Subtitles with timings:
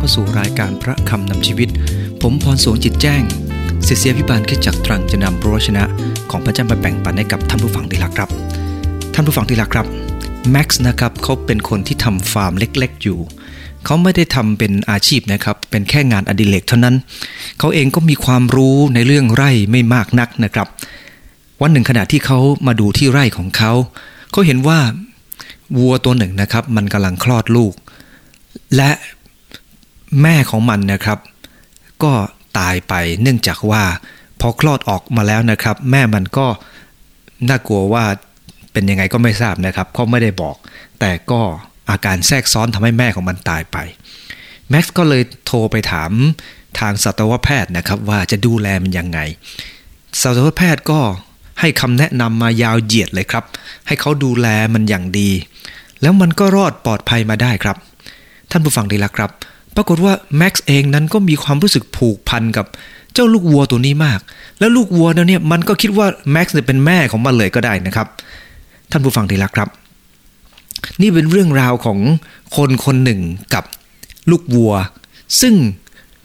[0.00, 1.68] เข้าสู่รายการพระคำนำชีวิต
[2.22, 3.22] ผมพรสวงจิตแจ้ง
[3.84, 5.84] เสียเสียพิบาลขึ้นจากตรังจะนำพระวชนะ
[6.30, 8.30] ของพระเจ้ามาแบ่งปันให้กับท่านผู้ฟังที่รักครับ
[9.14, 9.86] ท่านผู้ฟังที่รักครับ
[10.50, 13.18] แม็กซ์นะครับเขาเป็นคนที่ทำฟาร์มเล็กๆอยู่
[13.84, 16.94] เขาไม่ได้ทำเป็นอาชีพนะครับ เป็นแค่งานอดิเรกเท่านั้น
[17.58, 20.68] เขาเองก็มีความรู้ในเรื่องไร่ไม่มากนักนะครับ
[21.60, 23.72] วันหนึ่งขณะที่เขามาดูที่ไร่ของเขา
[24.32, 24.78] เขาเห็นว่า
[25.76, 27.72] วัวตัวหนึ่งนะครับ มันกำลังคลอดลูก
[28.76, 28.90] และ
[30.22, 31.18] แม่ของมันนะครับ
[32.02, 32.12] ก็
[32.58, 33.82] ตายไปเนื่องจากว่า
[34.40, 36.46] พอคลอดออกมาแล้วนะครับ แม่มันก็
[37.48, 38.04] น่ากลัวว่า
[38.72, 40.56] เป็นยังไงก็ไม่ทราบนะครับเขาไม่ได้บอก
[41.00, 41.40] แต่ก็
[41.90, 43.76] อาการแทรกซ้อนทำให้แม่ของมันตายไป
[44.70, 46.10] แม็กซ์ก็เลยโทรไปถาม
[46.78, 49.18] ทางสัตวแพทย์นะครับว่าจะดูแลมันยังไง
[50.20, 51.00] สัตวแพทย์ก็
[51.60, 53.44] ให้คำแนะนำมายาวเหยียดเลยครับ
[53.86, 55.30] ให้เขาดูแลมันอย่างดี
[56.02, 57.76] แล้วมันก็รอดปลอดภัยมาได้ครับ
[58.50, 59.30] ท่านผู้ฟังดีละครับ
[59.76, 62.66] ปรากฏว่าแม็กซ์เองนั้นก็มีความรู้สึกผูกพันกับ
[63.14, 64.20] เจ้าลูกวัวตัวนี้มาก
[64.58, 68.06] แล้วลูกวัวเนี่ยมันก็คิดว่าแม็กซ์เนี่ยเป็นแม่ของมันเลยก็ได้นะครับ
[68.90, 69.68] ท่านผู้ฟังดีละครับ
[71.00, 71.98] นี่เป็นเรื่องราวของ
[72.56, 73.20] คนคนหนึ่ง
[73.54, 73.64] กับ
[74.30, 74.74] ลูกวัว
[75.40, 75.54] ซึ่ง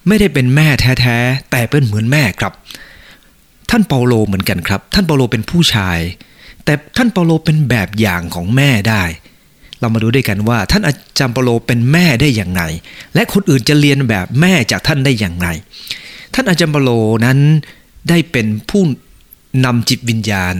[0.08, 2.54] ไม่ได้เป็นแม่แท้ๆ แต่เป็นเหมือนแม่ครับ
[3.70, 6.00] ท่านเปาโลเหมือนกันครับ ท่านเปาโลเป็นผู้ชาย
[6.66, 9.04] แต่ท่านเปาโลเป็นแบบอย่างของแม่ได้
[9.80, 12.64] เรามาดูด้วยกันว่า ท่านอาจารย์เปโลเป็นแม่ได้อย่างไร
[13.14, 15.48] และคนอื่นจะเรียนแบบแม่จากท่านได้อย่างไร
[16.34, 16.90] ท่านอาจารย์เปโล
[17.26, 17.40] นั้น
[18.10, 18.84] ได้เป็นผู้
[19.66, 20.56] นำจิตวิญญาณ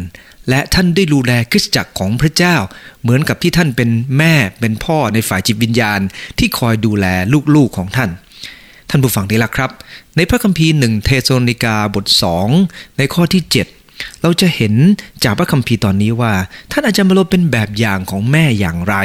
[0.50, 2.56] และท่านได้ดูแลคริสตจักรของพระเจ้า
[3.02, 6.00] เหมือนกับที่ท่านเป็นแม่เป็นพ่อในฝ่ายจิตวิญญาณ
[6.40, 7.06] ที่คอยดูแล
[7.56, 8.10] ลูกๆของท่าน
[8.90, 9.72] ท่านผู้ฟังที่รักครับ
[10.16, 12.06] ในพระคัมภีร์หนึ่งเทโซนิกาบท
[12.52, 13.85] 2 ในข้อที่ 7
[14.22, 14.74] เราจะเห็น
[15.24, 16.34] จากพระคัมภีร์ตอนนี้ว่า
[16.72, 18.96] ท่านอาจารย์เปาโลเป็นแบบอย่างของแม่อย่างไร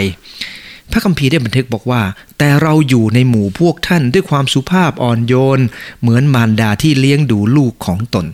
[0.93, 2.03] พระคัมภีร์ได้บันทึกบอกว่า
[2.39, 5.61] แต่เราอยู่ในหมู่พวกท่านด้วยความสุภาพอ่อนโยน
[6.01, 8.27] เหมือนมารดาที่เลี้ยงดูลูกของตน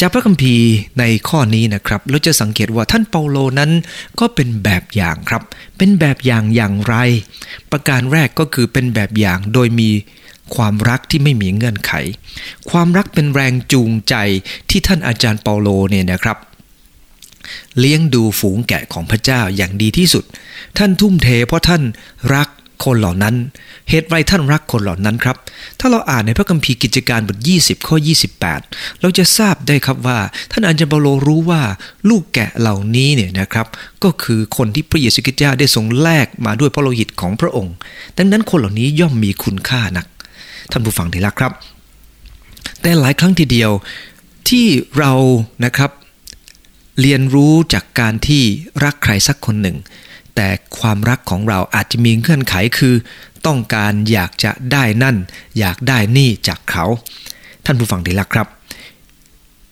[0.00, 0.68] จากพระคัมภีร์
[0.98, 3.70] ในข้อนี้นะครับเราจะสังเกตว่าท่านเปาโลนั้น
[4.20, 5.42] ก็เป็นแบบอย่างครับ
[5.76, 6.94] เป็นแบบอย่างอย่างไร
[7.70, 9.90] ประการแรกก็คือเป็นแบบอย่างโดยมี
[10.56, 11.92] ความรักที่ไม่มีเงื่อนไข
[12.70, 14.14] ความรักเป็นแรงจูงใจ
[14.70, 16.38] ที่ท่านอาจารย์เปาโลเนี่ยนะครับ
[17.78, 20.24] เลี้ยงดูฝูงแกะของพระเจ้าอย่างดีที่สุด
[20.78, 21.82] ท่านทุ่มเทเพราะท่าน
[22.34, 22.48] รัก
[22.84, 23.34] คนเหล่านั้น
[23.88, 25.36] เหตุไรท่านรักคนเหล่านั้นครับ
[25.80, 27.96] ถ้าเราอ่านในพระคัมภีร์กิจการบท 20 ข้อ
[28.48, 30.18] 28 เราจะทราบได้ครับว่า
[30.52, 31.62] ท่านอาจารย์เปาโลรู้ว่า
[32.08, 33.66] ลูกแกะเหล่านี้เนี่ยนะครับ
[34.04, 37.74] ก็คือคนที่พระเยซูคริสต์เจ้าได้ทรงแลกมาด้วยพระโลหิตของพระองค์
[38.18, 40.06] ดังนั้นคนเหล่านี้ย่อมมีคุณค่านัก
[40.70, 41.52] ท่านผู้ฟังที่รักครับ
[42.80, 43.70] แต่หลายครั้งทีเดียว
[44.48, 44.66] ที่
[44.98, 45.12] เรา
[45.64, 45.90] นะครับ
[47.00, 48.42] เรียนรู้จากการที่
[48.84, 49.76] รักใครสักคนหนึ่ง
[50.34, 50.48] แต่
[50.78, 52.94] ความรักของเราอาจจะมีเงื่อนไขคือ
[53.46, 55.16] ต้องการอยากจะได้นั่น
[55.58, 56.84] อยากได้นี่จากเขา
[57.64, 58.48] ท่านผู้ฟังที่รักครับ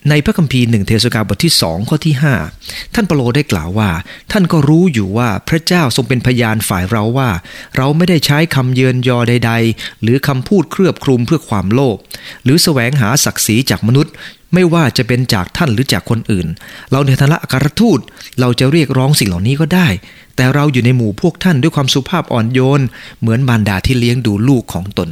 [0.09, 2.15] ในพระคัมภีร์หนึ่งเทสกาลบทที่สองข้อที่
[2.55, 3.89] 5 ท่านเปโลได้กล่าวว่า
[4.31, 7.29] ท่านก็รู้อยู่ว่าพระเจ้าทรงเป็นพยานฝ่ายเราว่า
[7.77, 11.97] เราไม่ได้ใช้คำเยินยอใด ๆ หรือคำพูดเครือบคลุมเพื่อความโลภ
[12.43, 14.13] หรือแสวงหาศักดิ์ศรีจากมนุษย์
[14.53, 16.47] ไม่ว่าจะเป็นจากท่านหรือจากคนอื่น
[16.91, 17.99] เราในฐานะอัครทูต
[18.39, 19.87] เราจะเรียกร้องสิ่งเหล่านี้ก็ได้
[20.35, 22.81] แต่เราอยู่ในหมู่พวกท่านด้วยความสุภาพอ่อนโยน
[23.19, 25.09] เหมือนมารดาที่เลี้ยงดูลูกของตน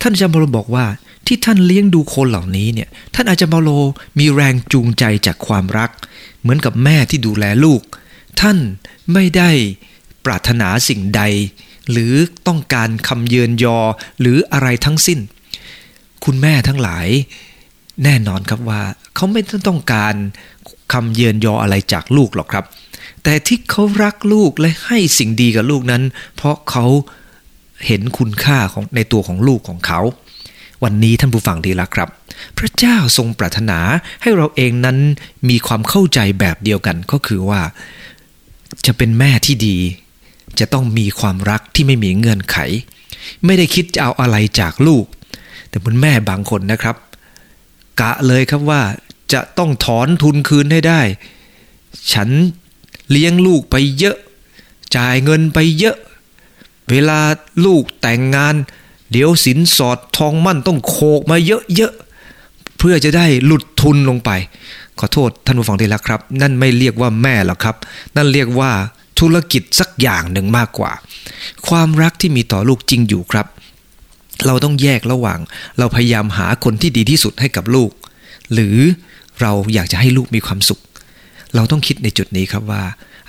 [0.00, 0.86] ท่านจารย์เปโลบอกว่า
[1.28, 3.70] ที่ท่านเลี้ยงดูคนเหล่านี้เนี่ย ท่านอาจารย์เปาโล
[4.18, 5.90] มีแรงจูงใจจากความรัก
[6.40, 7.80] เหมือนกับแม่ที่ดูแลลูก
[8.40, 8.58] ท่าน
[9.12, 9.50] ไม่ได้
[10.24, 11.22] ปรารถนาสิ่งใด
[11.90, 12.12] หรือ
[12.46, 13.78] ต้องการคำเยินยอ
[14.20, 15.18] หรืออะไรทั้งสิ้น
[16.24, 17.06] คุณแม่ทั้งหลาย
[18.04, 18.82] แน่นอนครับว่า
[19.14, 20.14] เขาไม่ต้องการ
[20.92, 22.64] คำเยินยออะไรจากลูกหรอกครับ
[23.24, 26.02] แต่ที่เขารักลูกและให้สิ่งดีกับลูกนั้น
[26.36, 26.86] เพราะเขา
[27.86, 30.00] เห็นคุณค่าของในตัวของลูกของเขา
[30.82, 32.08] วันนี้ท่านผู้ฟังดีละครับ
[32.58, 33.78] พระเจ้าทรงปรารถนา
[34.22, 34.98] ให้เราเองนั้น
[35.48, 37.60] มีความเข้าใจแบบเดียวกันก็คือว่า
[38.86, 39.76] จะเป็นแม่ที่ดี
[40.58, 42.56] จะต้องมีความรักที่ไม่มีเงื่อนไข
[43.44, 45.04] ไม่ได้คิดจะเอาอะไรจากลูก
[45.68, 46.96] แต่คุณแม่บางคนนะครับ
[48.00, 48.82] กะเลยครับว่า
[49.32, 51.00] จะต้องถอนทุนคืนให้ได้
[52.12, 52.28] ฉัน
[53.10, 54.16] เลี้ยงลูกไปเยอะ
[54.96, 55.96] จ่ายเงินไปเยอะ
[56.90, 57.20] เวลา
[57.64, 58.54] ลูกแต่งงาน
[59.10, 61.36] เดี๋ยวสินสอดทองมั่นต้องโคกมา
[61.74, 64.30] เยอะๆ เพื่อจะได้หลุดทุนลงไป
[64.98, 67.76] ขอโทษท่านผู้ฟังที่รักครับ นั่นไม่เรียกว่าแม่หรอกครับ
[68.16, 68.70] นั่นเรียกว่า
[69.20, 70.92] ธุรกิจสักอย่างหนึ่งมากกว่า
[71.68, 73.46] ความรักที่มีต่อลูกจริงอยู่ครับ
[74.46, 75.38] เราต้องแยกระหว่าง
[75.78, 77.90] เราพยายามหาคนที่ดีที่สุดให้กับลูก
[78.52, 78.76] หรือ
[79.40, 80.80] เราอยากจะให้ลูกมีความสุข
[81.54, 82.82] เราต้องคิดในจุดนี้ครับว่า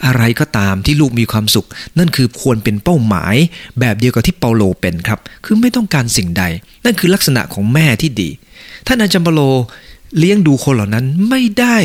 [0.06, 1.68] อะไรก็ตามที่ลูกมีความสุข
[2.00, 3.36] นั่นคือควรเป็นเป้าหมาย
[3.80, 6.44] แบบเดียวกับที่เปาโลเป็นครับ คือไม่ต้องการสิ่งใด
[6.86, 8.30] นั่นคือลักษณะของแม่ที่ดี
[8.88, 9.42] ท่านอาจารย์เปาโล
[10.20, 11.78] เลี้ยงดูคนเหล่านั้นไม่ได้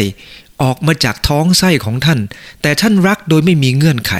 [0.62, 2.20] ออกมาจากท้องไส้ของท่าน
[2.62, 4.14] แต่ท่านรักโดยไม่มีเงื่อนไข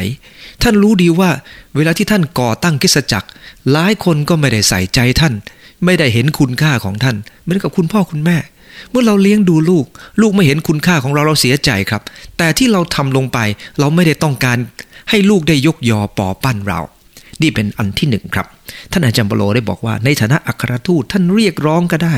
[0.63, 1.31] ท่านรู้ดีว่า
[1.77, 3.29] เวลาที่ท่านก่อตั้งกิสจักร
[3.73, 5.35] หลายคนก็ไม่ได้ใส่ใจท่าน
[5.85, 8.37] ไม่ได้เห็นคุณค่าของท่าน เหมือนกับคุณพ่อคุณแม่
[8.91, 9.87] เมื่อเราเลี้ยงดูลูก
[10.21, 12.03] ลูกไม่เห็นคุณค่าของเราเราเสียใจครับ
[12.39, 13.39] แต่ที่เราทำลงไป
[13.79, 14.59] เราไม่ได้ต้องการ
[15.11, 16.81] ให้ลูกได้ยกยอปอปั้นเรา
[17.43, 18.47] นี่เป็นอันที่หนึ่งครับ
[18.93, 22.17] ท่านอาจารย์เปโลได้บอกว่า ในฐานะอัครทูตท่านเรียกร้องก็ได้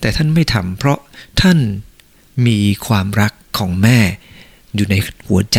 [0.00, 0.98] แต่ท่านไม่ทำเพราะ
[1.40, 1.58] ท่าน
[2.46, 3.98] มีความรักของแม่
[4.74, 4.94] อยู่ใน
[5.28, 5.58] หัวใจ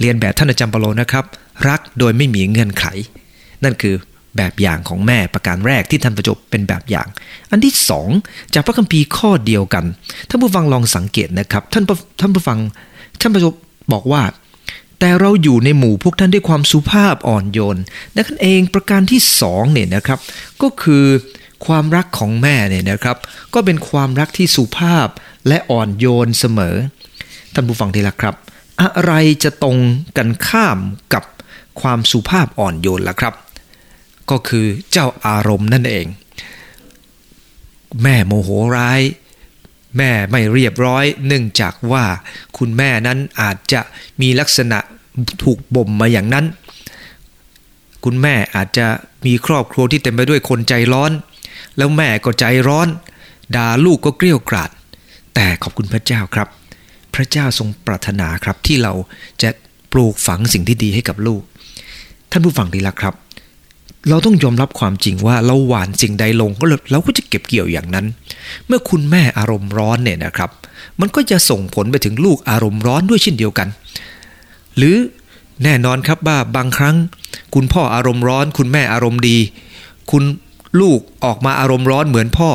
[0.00, 1.24] เรียนแบบท่านอาจารย์เปโลนะครับ
[1.68, 2.84] รักโดยไม่มีเงื่อนไข
[3.64, 3.94] นั่นคือ
[4.36, 7.06] แบบอย่างของแม่ประการแรกที่ท่านประจบเป็นแบบอย่าง
[7.50, 8.08] อันที่สอง
[8.54, 9.84] จากพระคัมภีร์ข้อเดียวกัน
[10.28, 11.84] ท่านผู้ฟังลองสังเกตนะครับท่าน
[12.20, 12.58] ท่านผู้ฟัง
[13.20, 13.54] ท่านประจบ
[13.92, 14.22] บอกว่า
[14.98, 17.78] แต่เราอยู่ในหมู่พวกท่านด้วยความสุภาพอ่อนโยน
[18.16, 20.18] นั้นเองประการที่สองเนี่ยนะครับ
[20.62, 21.04] ก็คือ
[21.66, 23.16] ความรักของแม่เนี่ยนะครับ
[23.54, 25.08] ก็เป็นความรักที่สุภาพ
[25.48, 26.76] และอ่อนโยนเสมอ
[27.54, 28.34] ท่านผู้ฟังที่รักครับ
[28.80, 29.12] อะไร
[29.44, 29.76] จะตรง
[30.16, 30.78] กันข้าม
[31.14, 31.24] กับ
[31.80, 33.34] ความสุภาพอ่อนโยนล่ะครับ
[34.30, 36.06] ก็คือเจ้าอารมณ์นั่นเอง
[38.02, 39.00] แม่โมโหร้าย
[39.98, 42.04] แม่ไม่เรียบร้อย เนื่องจากว่า
[42.58, 43.80] คุณแม่นั้นอาจจะ
[44.20, 44.78] มีลักษณะ
[45.42, 46.46] ถูกบ่มมาอย่างนั้น
[48.04, 48.86] คุณแม่อาจจะ
[49.26, 51.12] มีครอบครัวที่เต็มไปด้วยคนใจร้อน
[51.76, 52.88] แล้วแม่ก็ใจร้อน
[53.56, 54.70] ด่าลูกก็เกลี้ยกล่อม
[55.34, 56.48] แต่ขอบคุณพระเจ้าครับ
[57.14, 58.92] พระเจ้าทรงปรารถนาครับที่เรา
[59.42, 59.50] จะ
[59.92, 61.42] ปลูกฝังสิ่งที่ดีให้กับลูก
[62.30, 63.14] ท่านผู้ฟังดีละครับ
[64.08, 68.06] เราต้องยอมรับความจริงว่าเราหวานสิ่งใดลงก็เราก็จะเก็บเกี่ยวอย่างนั้น
[68.66, 70.50] เมื่อคุณแม่อารมณ์ร้อนเนี่ยนะครับ
[71.00, 73.68] มันก็จะส่งผลไปถึงลูกอารมณ์ร้อนด้วยเช่นเดียวกัน
[74.76, 74.96] หรือ
[75.64, 76.96] แน่นอนครับว่าบางครั้ง
[77.54, 79.38] คุณพ่ออารมณ์ร้อน คุณแม่อารมณ์ดี
[80.10, 80.24] คุณ
[80.80, 82.50] ลูกออกมาอารมณ์ร้อนเหมือนพ่อ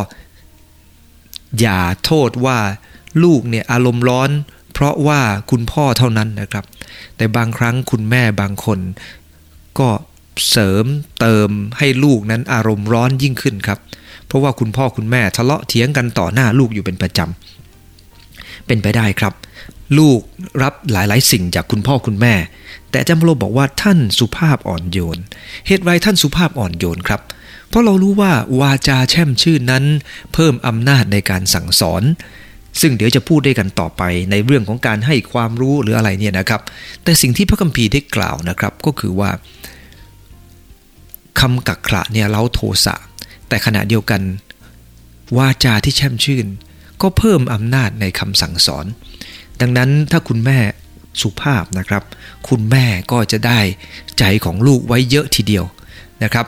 [1.59, 2.59] อย่าโทษว่า
[3.23, 4.29] ลูกเนี่ยอารมณ์ร้อน
[4.73, 5.21] เพราะว่า
[5.51, 6.65] คุณพ่อเท่านั้นนะครับ
[7.17, 8.79] แต่บางครั้งคุณแม่บางคน
[9.79, 9.89] ก็
[10.49, 10.85] เสริม
[11.19, 13.79] เติมให้ลูกนั้นอารมณ์ร้อนยิ่งขึ้นครับ
[14.27, 19.33] เพราะว่าคุณพ่อคุณแม่ทะเลาะเถียงกันต่อหน้าลูกอยู่เป็นประจำเป็นไปได้ครับ
[19.97, 20.19] ลูก
[20.63, 22.33] รับหลายๆ สิ่งจากคุณพ่อคุณแม่
[22.91, 25.19] แต่จำโลบอกว่าท่านสุภาพอ่อนโยน
[25.67, 27.21] เหตุไรท่านสุภาพอ่อนโยนครับ
[27.69, 29.83] เพราะเรารู้ว่าวาจาแช่มชื่นนั้น
[30.33, 32.03] เพิ่มอำนาจในการสั่งสอน
[32.81, 36.61] ซึ่งเดี๋ยวจะพูดได้กันต่อไปในเรื่องของการให้ความรู้หรืออะไรเนี่ยนะครับ
[37.03, 39.29] แต่สิ่งที่พระคัมภีร์ได้กล่าวนะครับ ก็คือว่า
[41.39, 42.95] คำกักขระเนี่ยเล้าโทสะ
[43.47, 44.21] แต่ขณะเดียวกัน
[45.37, 46.47] วาจาที่แช่มชื่น
[47.01, 48.85] ก็เพิ่มอำนาจในคำสั่งสอน
[49.61, 50.59] ดังนั้นถ้าคุณแม่
[51.21, 52.03] สุภาพนะครับ
[52.49, 53.59] คุณแม่ก็จะได้
[54.19, 55.65] ใจของลูกไว้เยอะทีเดียว
[56.23, 56.45] นะครับ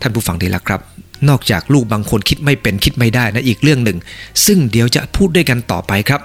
[0.00, 0.80] ท่านผู้ฟังดีละครับ
[1.28, 3.98] นอกจากลูกบางคนคิดไม่เป็นคิดไม่ได้นะอีกเรื่องหนึ่ง
[4.46, 6.20] ซึ่งเดี๋ยวจะพูดด้วยกันต่อไปครับ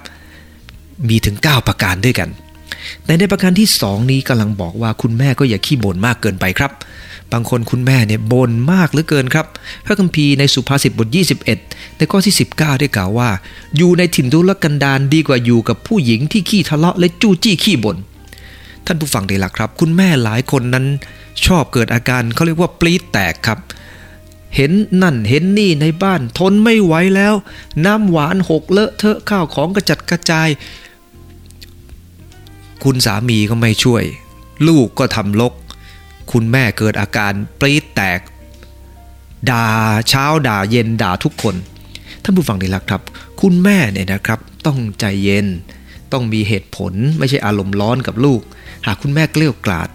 [1.09, 2.29] มีถึง 9 ประการด้วยกัน
[3.05, 6.71] แต่ในประการที่ 2 นี้กำลังบอกว่าคุณแม่ก็อย่าขี้บ่นมากเกินไปครับ
[7.31, 9.45] บางคนคุณแม่เนี่ยบ่นมากเหลือเกินครับ
[9.85, 11.07] พระคัมภีร์ในสุภาษิตบท
[11.57, 13.29] 21 ในข้อที่ 19 ได้กล่าวว่า
[13.77, 17.97] อยู่ในถิ่นทุรกันดารดีกว่าอยู่กับผู้หญิงที่ขี้ทะเลาะและจู้จี้ขี้บ่น
[18.85, 20.85] ท่านผู้ฟังดีละครับ คุณแม่หลายคนนั้น
[21.45, 23.59] ชอบเกิดอาการเขาเรียกว่าปลีดแตกครับ
[24.55, 27.33] เห็นนั่นเห็นนี่ในบ้านทนไม่ไหวแล้ว
[27.85, 30.49] น้ำหวานหกเลอะเทอะข้าวของกระจัดกระจาย
[32.83, 34.03] คุณสามีก็ไม่ช่วย
[34.67, 35.53] ลูกก็ทำลก
[36.31, 38.19] คุณแม่เกิดอาการปรีดแตก
[39.49, 39.65] ด่า
[40.09, 41.55] เช้าด่าเย็นด่าทุกคน
[42.23, 43.01] ท่านผู้ฟังดีละครับ
[43.41, 45.47] คุณแม่เนี่ยนะครับต้องใจเย็น
[46.11, 48.41] ต้องมีเหตุผลไม่ใช่อารมณ์ร้อนกับลูก
[48.85, 49.89] หากคุณแม่เกลี้ยกล่อม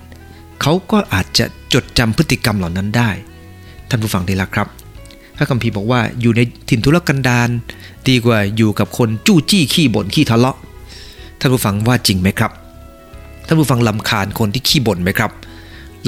[0.63, 3.11] เขาก็อาจจะจดจำพฤติกรรมเหล่านั้นได้
[3.89, 4.69] ท่านผู้ฟังดีละครับ
[5.37, 7.49] พระคัมภีร์บอกว่าอยู่ในถิ่นทุรกันดาร
[8.09, 10.57] ดีกว่าอยู่กับคนจู้จี้ขี้บ่นขี้ทะเลาะ
[11.41, 12.53] ท่านผู้ฟังว่าจริงไหมครับ
[13.47, 15.31] ท่านผู้ฟังรำคาญคนที่ขี้บ่นไหมครับ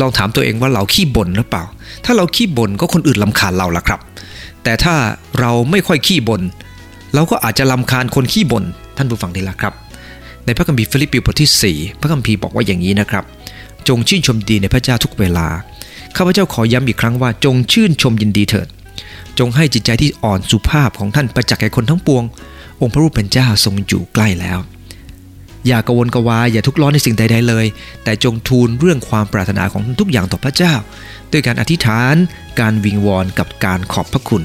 [0.01, 1.65] ลองถามตัวเองว่าเราขี้บ่นหรือเปล่า
[2.05, 4.01] ถ้าเราขี้บ่นก็คนอื่นรำคาญเราละครับ
[4.65, 4.95] แต่ถ้า
[5.41, 6.43] เราไม่ค่อยขี้บ่น
[7.15, 8.65] เราก็อาจจะรำคาญคนขี้บ่น
[8.97, 9.75] ท่านผู้ฟังดีละครับ
[10.45, 13.25] ในพระคัมภีร์ฟิลิปปีบทที่ 4 พระคัมภีร์บอกว่าอย่างนี้นะครับ
[13.89, 15.47] จงชื่นชมดีในพระเจ้าทุกเวลา
[16.17, 18.69] ข้าพเจ้าขอย้ำอีกครั้งว่าจงชื่นชมยินดีเถิด
[19.39, 22.25] จงให้จิตใจที่อ่อนสุภาพของท่านประจักษ์แก่คนทั้งปวง
[22.81, 24.59] องค์พระรูปเป็นเจ้าทรงอยู่ใกล้แล้ว
[25.67, 27.67] อย่ากวนกวายอย่าทุกข์ร้อนในสิ่งใดๆเลย
[28.05, 30.75] แต่จงทูลเรื่องความปรารถนาของทุกอย่างต่อพระเจ้า
[31.33, 32.15] ด้วยการอธิษฐาน
[32.61, 34.43] การวิงวอนกับการขอบพระคุณ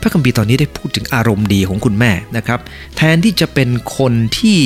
[0.00, 2.60] พระคัมภีร์ตอนนี้ได้พูดถึงอารมณ์ดีของคุณแม่นะครับ
[2.96, 4.58] แทนที่จะเป็นคนที่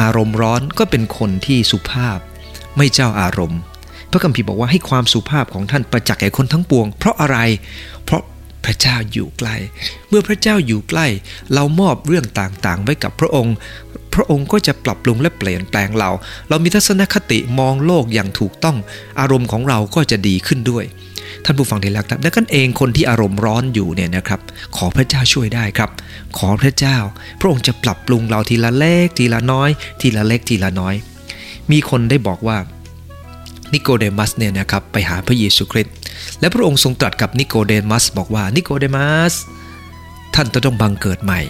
[0.00, 2.18] อารมณ์ร้อนก็เป็นคนที่สุภาพ
[2.76, 3.60] ไม่เจ้าอารมณ์
[4.10, 7.38] พระคัมภีร์บอกว่าให้ความสุภาพของท่านประจักษ์แก่คนทั้งปวง เพราะอะไร
[8.04, 8.22] เพราะ
[8.64, 9.56] พระเจ้าอยู่ใกล้
[10.08, 11.06] เมื่อพระเจ้าอยู่ใกล้
[11.54, 13.54] เรามอบเรื่องต่างๆ ไว้กับพระองค์
[14.14, 16.10] พระองค์ก็จะปรับปรุงและเปลี่ยนแปลงเรา
[16.48, 18.76] เรามีทัศนคติมองโลกอย่างถูกต้อง
[19.20, 20.84] อารมณ์ของเราก็จะดีขึ้นด้วย
[21.44, 24.40] ท่านผู้ฟังที่รักครับดังนั้นเองคนที่อารมณ์ร้อนอยู่เนี่ยนะครับ
[24.76, 25.90] ขอพระเจ้าช่วยได้ครับ
[26.38, 26.96] ขอพระเจ้า
[27.40, 30.94] พระองค์จะปรับปรุงเราทีละเล็กทีละน้อย ทีละเล็กทีละน้อย
[31.70, 32.58] มีคนได้บอกว่า
[33.72, 35.94] นิโคเดมัสเนี่ยนะครับไปหาพระเยซูคริสต์
[36.40, 39.34] และพระองค์ทรงตรัสกับนิโคเดมัสบอกว่านิโคเดมัส
[40.34, 41.40] ท่านต้องบังเกิดใหม่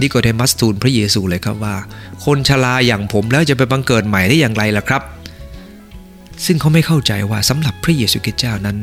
[0.00, 1.76] นิโคเดมัสทูลพระเยซูเลยครับว่า
[2.24, 5.02] คนชราอย่างผมแล้วจะไปบังเกิดใหม่ได้อย่างไรล่ะครับ
[6.44, 8.78] ซึ่งเขาไม่เข้าใจว่าสำหรับพระเยซูคริสต์เจ้านั้น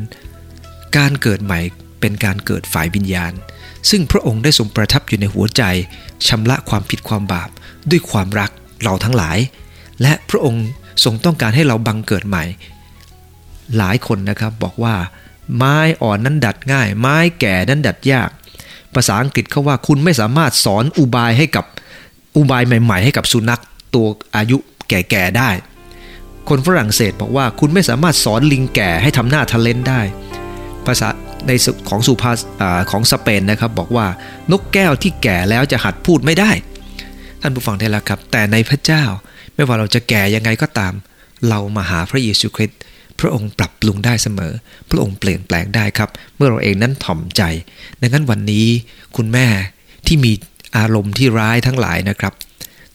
[0.96, 1.60] การเกิดใหม่
[2.00, 3.32] เป็นการเกิดฝ่ายวิญญาณ
[3.90, 5.62] ซึ่งพระองค์ได้ทรงประทับอยู่ในหัวใจ
[6.28, 7.50] ชำระความผิดความบาป
[7.90, 8.50] ด้วยความรัก
[8.82, 9.38] เราทั้งหลาย
[10.02, 10.66] และพระองค์
[11.04, 12.44] ทรงต้องการให้เราบังเกิดใหม่
[13.76, 14.94] หลายคนนะครับบอกว่า
[15.56, 18.30] ไม้อ่อนนั้นดัดง่าย ไม้แก่นั้นดัดยาก
[18.94, 21.64] ภาษาอังกฤษเขาว่าคุณไม่สามารถสอนอุบายให้กับ
[22.36, 23.60] อุบายใหม่ ๆ ให้กับสุนัข
[23.94, 24.06] ตัว
[24.36, 24.56] อายุ
[24.88, 25.50] แก่ๆได้
[26.48, 30.00] คนฝรั่งเศสบอกว่าคุณไม่สามารถสอนลิงแก่ให้ทำหน้าทะเลนได้
[30.86, 31.08] ภาษา
[31.46, 31.52] ใน
[31.88, 32.38] ของสุภาษ
[32.90, 34.06] ของสเปนนะครับบอกว่า
[34.50, 36.50] นกแก้วที่แก่แล้วจะหัดพูดไม่ได้
[37.40, 39.04] ท่านผู้ฟังได้แล้วครับ แต่ในพระเจ้า
[39.54, 40.92] ไม่ว่าเราจะแก่ยังไงก็ตาม
[41.48, 42.78] เรามาหาพระเยซูคริสต์
[43.22, 44.52] พระองค์ปรับปรุงได้เสมอ
[44.90, 47.42] พระองค์เปลี่ยนแปลงได้ครับ เมื่อเราเองนั้นถ่อมใจ
[48.00, 48.66] ดังนั้นวันนี้
[49.16, 49.46] คุณแม่
[50.06, 50.32] ที่มี
[50.76, 52.32] อารมณ์ที่ร้ายทั้งหลายนะครับ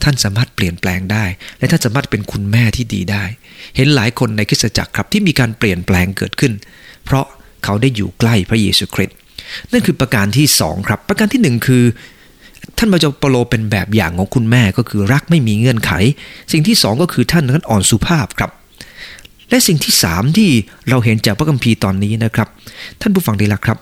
[0.03, 1.25] ท่านสามารถเปลี่ยนแปลงได้
[1.60, 3.24] และท่านสามารถเป็นคุณแม่ที่ดีได้
[3.75, 6.53] เห็นหลายคนในคริสตจักรครับที่มีการเปลี่ยนแปลงเกิดขึ้น
[7.05, 7.25] เพราะ
[7.63, 9.17] เขาได้อยู่ใกล้พระเยซูคริสต์
[9.72, 11.84] นั่นคือประการที่สองครับ ประการที่หนึ่งคือ
[12.77, 15.91] ท่านพระเจ้าเปโลเป็นแบบอย่างของคุณแม่ก็คือรักไม่มีเงื่อนไข
[16.51, 18.51] สิ่งที่สองก็คือท่านนั้นอ่อนสุภาพครับ
[19.50, 20.50] และสิ่งที่สามที่
[20.89, 22.48] เราเห็นจากพระคัมภีร์ตอนนี้นะครับ
[23.01, 23.77] ท่านผู้ฟังดีละครับ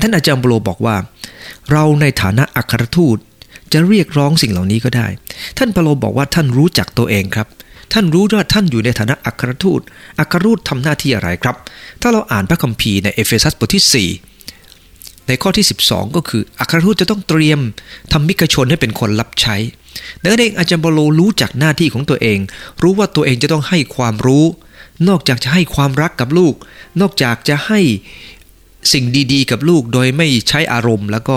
[0.00, 0.96] ท่านอาจารย์เปโลบอกว่า
[1.70, 3.18] เราในฐานะอัครทูต
[3.72, 5.06] จะเรียกร้องสิ่งเหล่านี้ก็ได้
[5.58, 7.48] ท่านเปาโลบอกว่าท่านรู้จักตัวเองครับ
[7.92, 9.80] ท่านรู้ว่าท่านอยู่ในฐานะอัครทูต
[10.20, 11.56] อัครทูตทำหน้าที่อะไรครับ
[12.02, 14.37] ถ้าเราอ่านพระคัมภีร์ในเอเฟซัสบทที่4
[15.28, 17.60] ในข้อที่ 12 ก็คืออัครทูตจะต้องเตรียม
[18.12, 19.56] ธรรมิกชนให้เป็นคนรับใช้
[20.20, 22.38] ดังนั้นเองอาจารย์เปาโลรู้จักหน้าที่ของตัวเอง
[22.82, 24.44] รู้ว่าตัวเองจะต้องให้ความรู้
[25.08, 26.54] นอกจากจะให้ความรักกับลูก
[27.00, 27.80] นอกจากจะให้
[28.92, 31.36] สิ่งดีๆ กับลูกโดยไม่ใช้อารมณ์ แล้วก็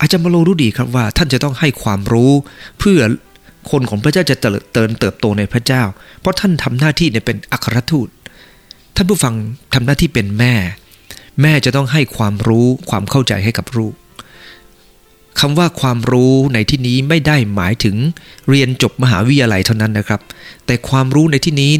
[0.00, 2.32] อาจารย์บโลรู้ดีครับว่า ท่านจะต้องให้ความรู้
[2.78, 3.00] เพื่อ
[3.70, 5.82] คนของพระเจ้าจะเตินเติบโตในพระเจ้า
[6.20, 8.08] เพราะท่านทำหน้าที่ในเป็นอัครทูต
[8.96, 9.34] ท่านผู้ฟัง
[9.74, 10.54] ทำหน้าที่เป็นแม่
[11.40, 13.94] แม่จะต้องให้ความรู้ความเข้าใจให้กับลูก
[15.40, 17.96] คำว่าความรู้ในที่นี้ไม่ได้หมายถึง
[18.48, 20.20] เรียนจบมหาวิทยาลัยเท่านั้นนะครับ
[20.66, 21.72] แต่ความรู้ในที่นี้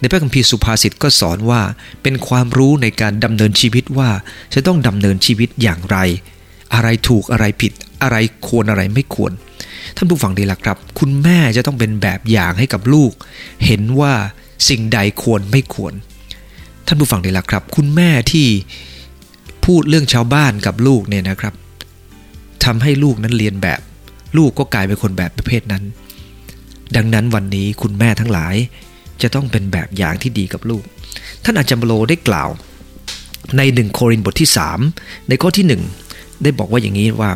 [0.00, 1.60] ในพระคัมภีร์สุภาษิตก็สอนว่า
[2.02, 4.10] เป็นความรู้ในการดำเนินชีวิตว่า
[4.54, 5.98] จะต้องดำเนินชีวิตอย่างไร
[6.74, 7.72] อะไรถูกอะไรผิด
[8.02, 9.32] อะไรควรอะไรไม่ควร
[9.96, 13.12] ท่านผู้ฟังดีละครับ คุณแม่จะต้องเป็นแบบอย่างให้กับลูก
[13.66, 14.12] เห็นว่า
[14.68, 15.92] สิ่งใดควรไม่ควร
[16.86, 18.46] ท่านผู้ฟังดีละครับ คุณแม่ที่
[19.68, 21.54] พูดเรื่องชาวบ้านกับลูกเนี่ยนะครับ
[22.64, 23.80] ทำให้ลูกนั้นเรียนแบบ
[24.36, 25.82] ลูกก็กลายเป็นคนแบบประเภทนั้น
[26.96, 28.54] ดังนั้นวันนี้คุณแม่ทั้งหลาย
[29.22, 30.82] จะต้องเป็นแบบอย่างที่ดีกับลูก
[31.44, 32.48] ท่านอาจารย์โลได้กล่าว
[33.56, 34.50] ในหนึ่งโครินบทที่
[34.88, 37.30] 3 ในข้อที่ 1 ได้บอกว่าอย่างนี้ว่า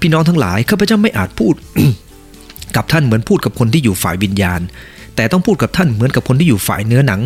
[0.00, 1.54] พี่น้องทั้งหลายข้าพเจ้าไม่อาจพูด
[2.76, 4.60] กับท่านเหมือนพูดกับคนที่อยู่ฝ่ายวิญญาณ
[5.16, 7.20] แต่ต้องพูดกับท่านเหมือนกับคนที่อยู่ฝ่ายเนื้อหนัง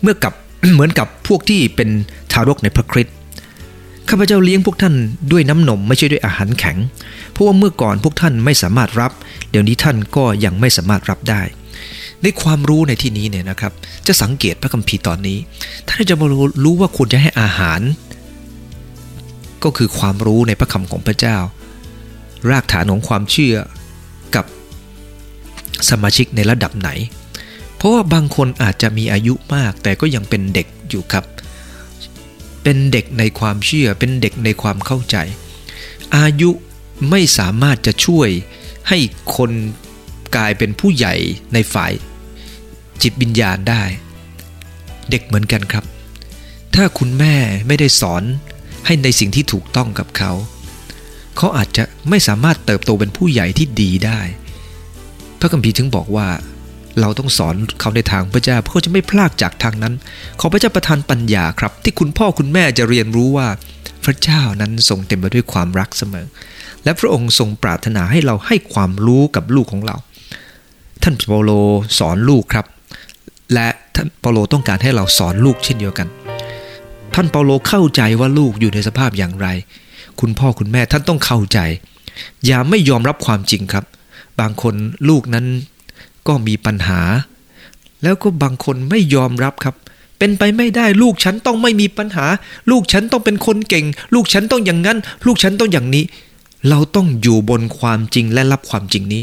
[0.00, 0.34] เมื่อกับ
[0.72, 1.88] เหมือนกับพวกที่เป็น
[2.32, 3.14] ทารกในพระคริสต์
[4.08, 4.94] ข้าพเจ้าเลี้ยงพวกท่าน
[5.32, 6.76] ด้วยน้ำนมไม่ใช่ด้วยอาหารแข็ง
[7.30, 9.12] เพราะว่าเมื่อก่อนพวกท่านไม่สามารถรับ
[9.50, 11.42] เดี๋ยวนี้ท่านก็ยังไม่สามารถรับได้
[12.22, 13.72] ในความรู้ในที่นี้เนี่ยนะครับ
[14.06, 15.38] จะสังเกตพระคัมภีร์ตอนนี้
[15.86, 16.26] ท่านจะมา
[16.64, 17.80] รู้ว่าควรจะให้อาหาร
[19.64, 21.36] ก็คือความรู้ในพระคำของพระเจ้า
[22.50, 23.56] รากฐานของความเชื่อ
[24.34, 24.44] กับ
[25.90, 26.90] สมาชิกในระดับไหน
[27.80, 31.24] เพราะว่าบางคนอาจจะมีอายุมาก แต่ก็ยังเป็นเด็กอยู่ครับ
[32.62, 35.16] เป็นเด็กในความเชื่อ เป็นเด็กในความเข้าใจ
[36.16, 36.50] อายุ
[37.10, 38.28] ไม่สามารถจะช่วย
[38.88, 38.98] ให้
[39.36, 39.50] คน
[40.36, 41.14] กลายเป็นผู้ใหญ่
[41.54, 41.92] ในฝ่าย
[43.02, 43.82] จิตวิญญาณได้
[45.10, 45.84] เด็กเหมือนกันครับ
[46.74, 48.22] ถ้าคุณแม่ไม่ได้สอน
[48.86, 50.32] ให้ในสิ่งที่ถูกต้องกับเขา
[51.36, 54.20] เขาอาจจะไม่สามารถเติบโตเป็นผู้ใหญ่ที่ดีได้
[55.40, 56.28] พระคัมภีร์ถึงบอกว่า
[57.00, 59.94] เราต้องสอนเขาในทางพระเจ้าเพื่อจะไม่พลากจากทางนั้น
[60.40, 63.48] ขอพระเจ้าประทานปัญญาครับ ที่คุณพ่อคุณแม่จะเรียนรู้ว่า
[64.04, 66.26] พระเจ้านั้นทรงเต็มไปด้วยความรักเสมอ
[66.84, 69.96] และพระองค์ทรงปรารถนาให้เราให้ความรู้กับลูกของเรา
[71.02, 71.50] ท่านเปาโล
[71.98, 72.66] สอนลูกครับ
[73.54, 76.08] และท่านเปาโลต้องการให้เราสอนลูกเช่นเดียวกัน
[77.14, 79.48] ท่านเปาโลเข้าใจว่าลูกอยู่ในสภาพอย่างไร
[80.20, 81.58] คุณพ่อคุณแม่ท่านต้องเข้าใจ
[82.46, 83.84] อย่าไม่ยอมรับความจริงครับ
[84.40, 84.74] บางคน
[85.08, 85.46] ลูกนั้น
[86.28, 87.00] ก็มีปัญหา
[88.02, 89.74] แล้วก็บางคนไม่ยอมรับครับ
[90.18, 92.26] เป็นไปไม่ได้ลูกฉันต้องไม่มีปัญหา
[92.70, 96.04] ลูกฉันต้องเป็นคนเก่ง ลูกฉันต้องอย่างนั้น ลูกฉันต้องอย่างนี้
[96.68, 99.22] เราต้องอยู่บนความจริงและรับความจริงนี้